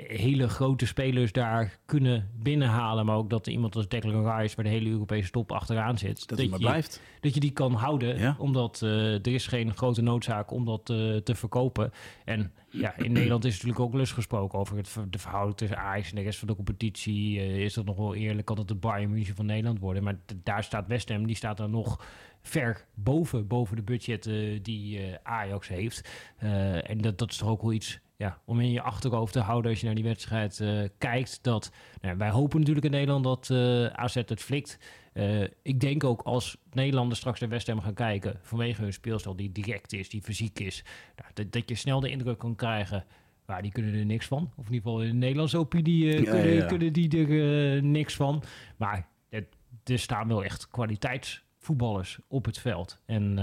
hele 0.05 0.49
grote 0.49 0.85
spelers 0.85 1.31
daar 1.31 1.79
kunnen 1.85 2.29
binnenhalen. 2.35 3.05
Maar 3.05 3.15
ook 3.15 3.29
dat 3.29 3.47
iemand 3.47 3.75
als 3.75 3.87
Declan 3.87 4.37
Rice, 4.37 4.55
waar 4.55 4.65
de 4.65 4.71
hele 4.71 4.89
Europese 4.89 5.31
top 5.31 5.51
achteraan 5.51 5.97
zit, 5.97 6.27
Dat 6.27 6.37
maar 6.37 6.47
je, 6.47 6.57
blijft. 6.57 7.01
dat 7.19 7.33
je 7.33 7.39
die 7.39 7.51
kan 7.51 7.73
houden. 7.73 8.19
Ja. 8.19 8.35
Omdat 8.39 8.81
eh, 8.81 9.13
er 9.13 9.27
is 9.27 9.47
geen 9.47 9.73
grote 9.73 10.01
noodzaak 10.01 10.51
om 10.51 10.65
dat 10.65 10.89
eh, 10.89 11.15
te 11.15 11.35
verkopen. 11.35 11.91
En 12.25 12.51
ja, 12.69 12.97
in 12.97 13.11
Nederland 13.17 13.45
is 13.45 13.51
natuurlijk 13.51 13.79
ook 13.79 13.93
lust 13.93 14.13
gesproken 14.13 14.59
over 14.59 14.77
het, 14.77 14.97
de 15.09 15.19
verhouding 15.19 15.57
tussen 15.57 15.77
Ajax 15.77 16.09
en 16.09 16.15
de 16.15 16.21
rest 16.21 16.39
van 16.39 16.47
de 16.47 16.55
competitie. 16.55 17.39
Eh, 17.39 17.63
is 17.63 17.73
dat 17.73 17.85
nog 17.85 17.97
wel 17.97 18.15
eerlijk? 18.15 18.45
Kan 18.45 18.57
het 18.57 18.67
de 18.67 18.75
Bayern 18.75 19.11
München 19.11 19.35
van 19.35 19.45
Nederland 19.45 19.79
worden? 19.79 20.03
Maar 20.03 20.19
daar 20.43 20.63
staat 20.63 20.87
West 20.87 21.09
Ham, 21.09 21.27
die 21.27 21.35
staat 21.35 21.57
dan 21.57 21.71
nog 21.71 22.05
ver 22.41 22.85
boven, 22.93 23.47
boven 23.47 23.75
de 23.75 23.83
budget 23.83 24.25
eh, 24.25 24.59
die 24.61 24.99
Ajax 25.23 25.67
heeft. 25.67 26.09
En 26.37 26.97
dat, 26.97 27.17
dat 27.17 27.31
is 27.31 27.37
toch 27.37 27.49
ook 27.49 27.61
wel 27.61 27.73
iets 27.73 27.99
ja, 28.17 28.41
om 28.45 28.59
in 28.59 28.71
je 28.71 28.81
achterhoofd 28.81 29.33
te 29.33 29.39
houden 29.39 29.71
als 29.71 29.79
je 29.79 29.85
naar 29.85 29.95
die 29.95 30.03
wedstrijd 30.03 30.59
eh, 30.59 30.83
kijkt. 30.97 31.39
Dat, 31.41 31.71
nou, 32.01 32.17
wij 32.17 32.29
hopen 32.29 32.59
natuurlijk 32.59 32.85
in 32.85 32.91
Nederland 32.91 33.23
dat 33.23 33.49
eh, 33.49 33.85
AZ 33.85 34.15
het 34.15 34.41
flikt. 34.41 34.79
Eh, 35.13 35.43
ik 35.61 35.79
denk 35.79 36.03
ook 36.03 36.21
als 36.21 36.57
Nederlanders 36.71 37.19
straks 37.19 37.39
naar 37.39 37.49
West 37.49 37.67
Ham 37.67 37.81
gaan 37.81 37.93
kijken... 37.93 38.39
vanwege 38.41 38.81
hun 38.81 38.93
speelstijl 38.93 39.35
die 39.35 39.51
direct 39.51 39.93
is, 39.93 40.09
die 40.09 40.21
fysiek 40.21 40.59
is... 40.59 40.83
Nou, 41.15 41.31
dat, 41.33 41.51
dat 41.51 41.69
je 41.69 41.75
snel 41.75 41.99
de 41.99 42.09
indruk 42.09 42.37
kan 42.37 42.55
krijgen... 42.55 43.05
Maar 43.45 43.61
die 43.61 43.71
kunnen 43.71 43.93
er 43.93 44.05
niks 44.05 44.25
van. 44.25 44.51
Of 44.55 44.67
in 44.67 44.73
ieder 44.73 44.89
geval 44.89 45.01
in 45.01 45.09
de 45.09 45.15
Nederlandse 45.15 45.57
opinie 45.57 46.05
Ja, 46.05 46.31
kunnen, 46.31 46.53
ja, 46.53 46.65
kunnen 46.65 46.93
die 46.93 47.25
er 47.27 47.83
niks 47.83 48.15
van. 48.15 48.43
Maar 48.77 49.07
het, 49.29 49.47
er 49.83 49.99
staan 49.99 50.27
wel 50.27 50.43
echt 50.43 50.67
kwaliteitsvoetballers 50.67 52.19
op 52.27 52.45
het 52.45 52.57
veld. 52.57 53.01
En 53.05 53.37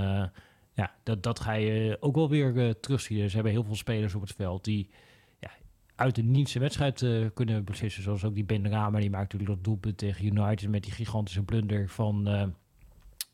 ja, 0.74 0.94
dat, 1.02 1.22
dat 1.22 1.40
ga 1.40 1.52
je 1.52 1.96
ook 2.00 2.14
wel 2.14 2.28
weer 2.28 2.58
eh, 2.58 2.70
terugzien. 2.70 3.28
Ze 3.28 3.34
hebben 3.34 3.52
heel 3.52 3.64
veel 3.64 3.74
spelers 3.74 4.14
op 4.14 4.20
het 4.20 4.32
veld 4.32 4.64
die 4.64 4.90
ja, 5.40 5.50
uit 5.94 6.14
de 6.14 6.22
niets 6.22 6.54
een 6.54 6.60
wedstrijd 6.60 7.02
eh, 7.02 7.26
kunnen 7.34 7.64
beslissen. 7.64 8.02
Zoals 8.02 8.24
ook 8.24 8.34
die 8.34 8.44
Ben 8.44 8.68
Rama, 8.70 8.98
die 8.98 9.10
maakt 9.10 9.32
natuurlijk 9.32 9.50
dat 9.50 9.64
doelpunt 9.64 9.98
tegen 9.98 10.26
United 10.26 10.68
met 10.68 10.82
die 10.82 10.92
gigantische 10.92 11.42
blunder 11.42 11.88
van 11.88 12.28
eh, 12.28 12.46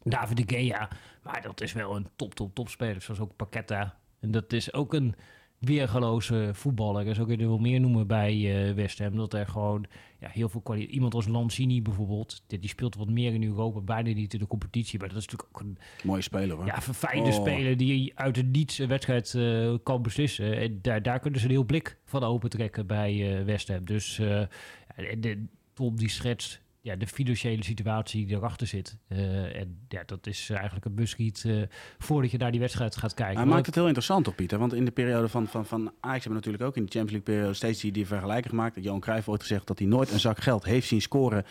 David 0.02 0.36
de 0.36 0.56
Gea. 0.56 0.88
Maar 1.22 1.42
dat 1.42 1.60
is 1.60 1.72
wel 1.72 1.96
een 1.96 2.08
top, 2.16 2.34
top, 2.34 2.54
top 2.54 2.68
speler. 2.68 3.02
Zoals 3.02 3.20
ook 3.20 3.36
Paqueta. 3.36 3.98
En 4.20 4.30
dat 4.30 4.52
is 4.52 4.72
ook 4.72 4.94
een 4.94 5.14
weergaloze 5.60 6.50
voetballer. 6.52 7.06
Er 7.06 7.14
zou 7.14 7.32
ik 7.32 7.40
er 7.40 7.48
wel 7.48 7.58
meer 7.58 7.80
noemen 7.80 8.06
bij 8.06 8.68
eh, 8.68 8.74
West 8.74 8.98
Ham. 8.98 9.16
Dat 9.16 9.34
er 9.34 9.46
gewoon 9.46 9.84
ja, 10.20 10.28
heel 10.28 10.48
veel 10.48 10.60
kwaliteit... 10.60 10.94
Iemand 10.94 11.14
als 11.14 11.28
Lanzini 11.28 11.82
bijvoorbeeld, 11.82 12.42
die, 12.46 12.58
die 12.58 12.68
speelt 12.68 12.96
wat 12.96 13.08
meer 13.08 13.34
in 13.34 13.42
Europa, 13.44 13.80
bijna 13.80 14.12
niet 14.12 14.32
in 14.32 14.38
de 14.38 14.46
competitie. 14.46 14.98
Maar 14.98 15.08
dat 15.08 15.16
is 15.18 15.26
natuurlijk 15.26 15.56
ook 15.56 15.62
een 15.62 15.78
Mooie 16.04 16.22
speler 16.22 16.56
hoor. 16.56 16.66
ja, 16.66 16.80
verfijnde 16.80 17.28
Oh. 17.30 17.34
speler 17.34 17.76
die 17.76 18.18
uit 18.18 18.36
het 18.36 18.46
niets 18.52 18.78
een 18.78 18.88
wedstrijd 18.88 19.34
eh, 19.34 19.74
kan 19.82 20.02
beslissen. 20.02 20.56
En 20.58 20.78
daar, 20.82 21.02
daar 21.02 21.20
kunnen 21.20 21.40
ze 21.40 21.46
een 21.46 21.52
heel 21.52 21.64
blik 21.64 21.98
van 22.04 22.22
opentrekken 22.22 22.86
bij 22.86 23.38
eh 23.38 23.44
West 23.44 23.68
Ham. 23.68 23.84
Dus 23.84 24.16
de, 25.18 25.46
Tom 25.72 25.96
die 25.96 26.08
schetst 26.08 26.62
ja, 26.82 26.96
de 26.96 27.06
financiële 27.06 27.64
situatie 27.64 28.26
die 28.26 28.36
erachter 28.36 28.66
zit. 28.66 28.96
Eh, 29.08 29.60
en 29.60 29.84
ja, 29.88 30.02
dat 30.06 30.26
is 30.26 30.50
eigenlijk 30.50 30.84
een 30.84 30.94
buskiet 30.94 31.44
eh 31.46 31.62
voordat 31.98 32.30
je 32.30 32.38
naar 32.38 32.50
die 32.50 32.60
wedstrijd 32.60 32.96
gaat 32.96 33.14
kijken. 33.14 33.36
Hij 33.36 33.46
maakt 33.46 33.66
het 33.66 33.74
heel 33.74 33.86
interessant 33.86 34.24
toch, 34.24 34.34
Pieter? 34.34 34.58
Want 34.58 34.74
in 34.74 34.84
de 34.84 34.90
periode 34.90 35.28
van, 35.28 35.46
van, 35.46 35.66
van 35.66 35.80
Ajax 35.80 36.24
hebben 36.24 36.28
we 36.28 36.34
natuurlijk 36.34 36.64
ook 36.64 36.76
in 36.76 36.84
de 36.84 36.90
Champions 36.90 37.10
League 37.10 37.34
periode 37.34 37.54
steeds 37.54 37.80
die, 37.80 37.92
die 37.92 38.06
vergelijking 38.06 38.48
gemaakt. 38.48 38.84
Johan 38.84 39.00
Cruijff 39.00 39.28
ooit 39.28 39.40
gezegd 39.40 39.66
dat 39.66 39.78
hij 39.78 39.88
nooit 39.88 40.12
een 40.12 40.20
zak 40.20 40.40
geld 40.40 40.64
heeft 40.64 40.88
zien 40.88 41.00
scoren. 41.00 41.44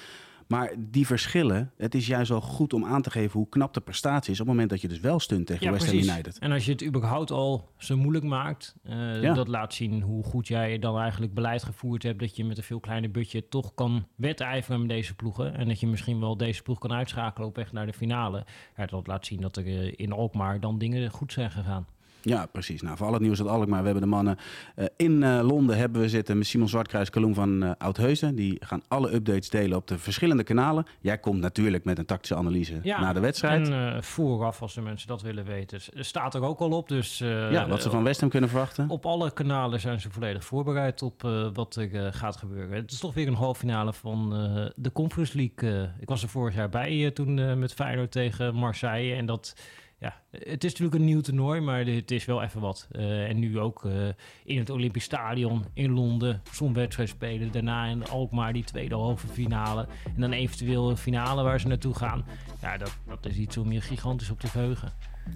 Maar 0.49 0.73
die 0.77 1.05
verschillen, 1.05 1.71
het 1.77 1.95
is 1.95 2.07
juist 2.07 2.29
wel 2.29 2.41
goed 2.41 2.73
om 2.73 2.85
aan 2.85 3.01
te 3.01 3.09
geven 3.11 3.39
hoe 3.39 3.49
knap 3.49 3.73
de 3.73 3.79
prestatie 3.81 4.31
is 4.33 4.39
op 4.39 4.45
het 4.45 4.53
moment 4.55 4.69
dat 4.69 4.81
je 4.81 4.87
dus 4.87 4.99
wel 4.99 5.19
stunt 5.19 5.47
tegen 5.47 5.65
Ja, 5.65 5.71
West 5.71 5.85
Ham. 5.85 5.95
United. 5.95 6.39
En 6.39 6.51
als 6.51 6.65
je 6.65 6.71
het 6.71 6.85
überhaupt 6.85 7.31
al 7.31 7.69
zo 7.77 7.97
moeilijk 7.97 8.25
maakt, 8.25 8.75
eh, 8.83 9.21
Ja. 9.21 9.33
dat 9.33 9.47
laat 9.47 9.73
zien 9.73 10.01
hoe 10.01 10.23
goed 10.23 10.47
jij 10.47 10.79
dan 10.79 10.97
eigenlijk 10.99 11.33
beleid 11.33 11.63
gevoerd 11.63 12.03
hebt. 12.03 12.19
Dat 12.19 12.35
je 12.35 12.45
met 12.45 12.57
een 12.57 12.63
veel 12.63 12.79
kleiner 12.79 13.11
budget 13.11 13.49
toch 13.51 13.73
kan 13.73 14.07
wedijveren 14.15 14.79
met 14.79 14.89
deze 14.89 15.15
ploegen. 15.15 15.53
En 15.55 15.67
dat 15.67 15.79
je 15.79 15.87
misschien 15.87 16.19
wel 16.19 16.37
deze 16.37 16.61
ploeg 16.61 16.77
kan 16.79 16.91
uitschakelen 16.93 17.47
op 17.47 17.55
weg 17.55 17.71
naar 17.71 17.85
de 17.85 17.93
finale. 17.93 18.45
Ja, 18.77 18.85
dat 18.85 19.07
laat 19.07 19.25
zien 19.25 19.41
dat 19.41 19.57
er 19.57 19.65
eh, 19.65 19.93
in 19.95 20.11
Alkmaar 20.11 20.59
dan 20.59 20.77
dingen 20.77 21.11
goed 21.11 21.33
zijn 21.33 21.51
gegaan. 21.51 21.87
Ja, 22.21 22.45
precies. 22.45 22.81
Nou, 22.81 22.97
voor 22.97 23.07
al 23.07 23.13
het 23.13 23.21
nieuws 23.21 23.39
uit 23.39 23.49
Alkmaar, 23.49 23.79
we 23.79 23.85
hebben 23.85 24.03
de 24.03 24.09
mannen 24.09 24.37
eh, 24.75 24.85
in 24.97 25.23
eh, 25.23 25.39
Londen 25.41 25.77
hebben 25.77 26.01
we 26.01 26.09
zitten 26.09 26.37
met 26.37 26.47
Simon 26.47 26.69
Zwartkruis, 26.69 27.09
Kaloen 27.09 27.33
van 27.33 27.63
eh 27.63 27.71
Oudheusden. 27.77 28.35
Die 28.35 28.57
gaan 28.59 28.81
alle 28.87 29.13
updates 29.13 29.49
delen 29.49 29.77
op 29.77 29.87
de 29.87 29.97
verschillende 29.97 30.43
kanalen. 30.43 30.85
Jij 30.99 31.17
komt 31.17 31.39
natuurlijk 31.39 31.83
met 31.83 31.97
een 31.97 32.05
tactische 32.05 32.35
analyse 32.35 32.79
na 32.83 33.13
de 33.13 33.19
wedstrijd. 33.19 33.69
En 33.69 34.03
vooraf, 34.03 34.61
als 34.61 34.73
de 34.73 34.81
mensen 34.81 35.07
dat 35.07 35.21
willen 35.21 35.45
weten, 35.45 35.81
staat 35.93 36.35
er 36.35 36.43
ook 36.43 36.59
al 36.59 36.71
op. 36.71 36.87
Dus 36.87 37.17
ja, 37.17 37.67
wat 37.67 37.81
ze 37.81 37.89
van 37.89 38.03
West 38.03 38.19
Ham 38.19 38.29
kunnen 38.29 38.49
verwachten. 38.49 38.89
Op 38.89 39.05
alle 39.05 39.31
kanalen 39.31 39.79
zijn 39.79 39.99
ze 39.99 40.09
volledig 40.09 40.43
voorbereid 40.43 41.01
op 41.01 41.21
wat 41.53 41.75
er 41.75 42.13
gaat 42.13 42.37
gebeuren. 42.37 42.75
Het 42.75 42.91
is 42.91 42.99
toch 42.99 43.13
weer 43.13 43.27
een 43.27 43.33
halve 43.33 43.59
finale 43.59 43.93
van 43.93 44.29
de 44.75 44.91
Conference 44.91 45.37
League. 45.37 45.89
ik 45.99 46.09
was 46.09 46.23
er 46.23 46.29
vorig 46.29 46.55
jaar 46.55 46.69
bij 46.69 47.11
toen 47.11 47.59
met 47.59 47.73
Feyenoord 47.73 48.11
tegen 48.11 48.55
Marseille. 48.55 49.15
En 49.15 49.25
dat, 49.25 49.53
ja, 49.99 50.21
het 50.31 50.63
is 50.63 50.71
natuurlijk 50.71 50.95
een 50.95 51.05
nieuw 51.05 51.21
toernooi, 51.21 51.61
maar 51.61 51.85
het 51.85 52.11
is 52.11 52.25
wel 52.25 52.43
even 52.43 52.61
wat. 52.61 52.87
Eh, 52.91 53.29
en 53.29 53.39
nu 53.39 53.59
ook 53.59 53.85
eh, 53.85 54.07
in 54.43 54.57
het 54.57 54.69
Olympisch 54.69 55.03
Stadion 55.03 55.65
in 55.73 55.91
Londen 55.91 56.41
zo'n 56.51 56.73
wedstrijd 56.73 57.09
spelen. 57.09 57.51
Daarna 57.51 57.85
in 57.85 58.07
Alkmaar 58.07 58.53
die 58.53 58.63
tweede 58.63 58.95
halve 58.95 59.27
finale. 59.27 59.87
En 60.15 60.21
dan 60.21 60.31
eventueel 60.31 60.89
een 60.89 60.97
finale 60.97 61.43
waar 61.43 61.59
ze 61.59 61.67
naartoe 61.67 61.95
gaan. 61.95 62.25
Ja, 62.61 62.77
dat, 62.77 62.97
dat 63.07 63.25
is 63.25 63.37
iets 63.37 63.57
om 63.57 63.71
je 63.71 63.81
gigantisch 63.81 64.29
op 64.29 64.39
te 64.39 64.47
verheugen. 64.47 64.93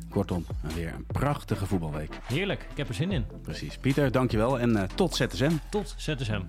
Kortom, 0.10 0.46
weer 0.76 0.94
een 0.94 1.06
prachtige 1.06 1.66
voetbalweek. 1.66 2.20
Heerlijk, 2.24 2.68
ik 2.72 2.78
heb 2.78 2.88
er 2.88 2.94
zin 2.94 3.12
in. 3.12 3.26
Precies. 3.42 3.78
Pieter, 3.78 4.12
dankjewel 4.12 4.60
en 4.60 4.76
eh, 4.76 4.84
tot 4.84 5.16
ZSM. 5.16 5.52
Tot 5.70 5.96
ZSM. 5.98 6.42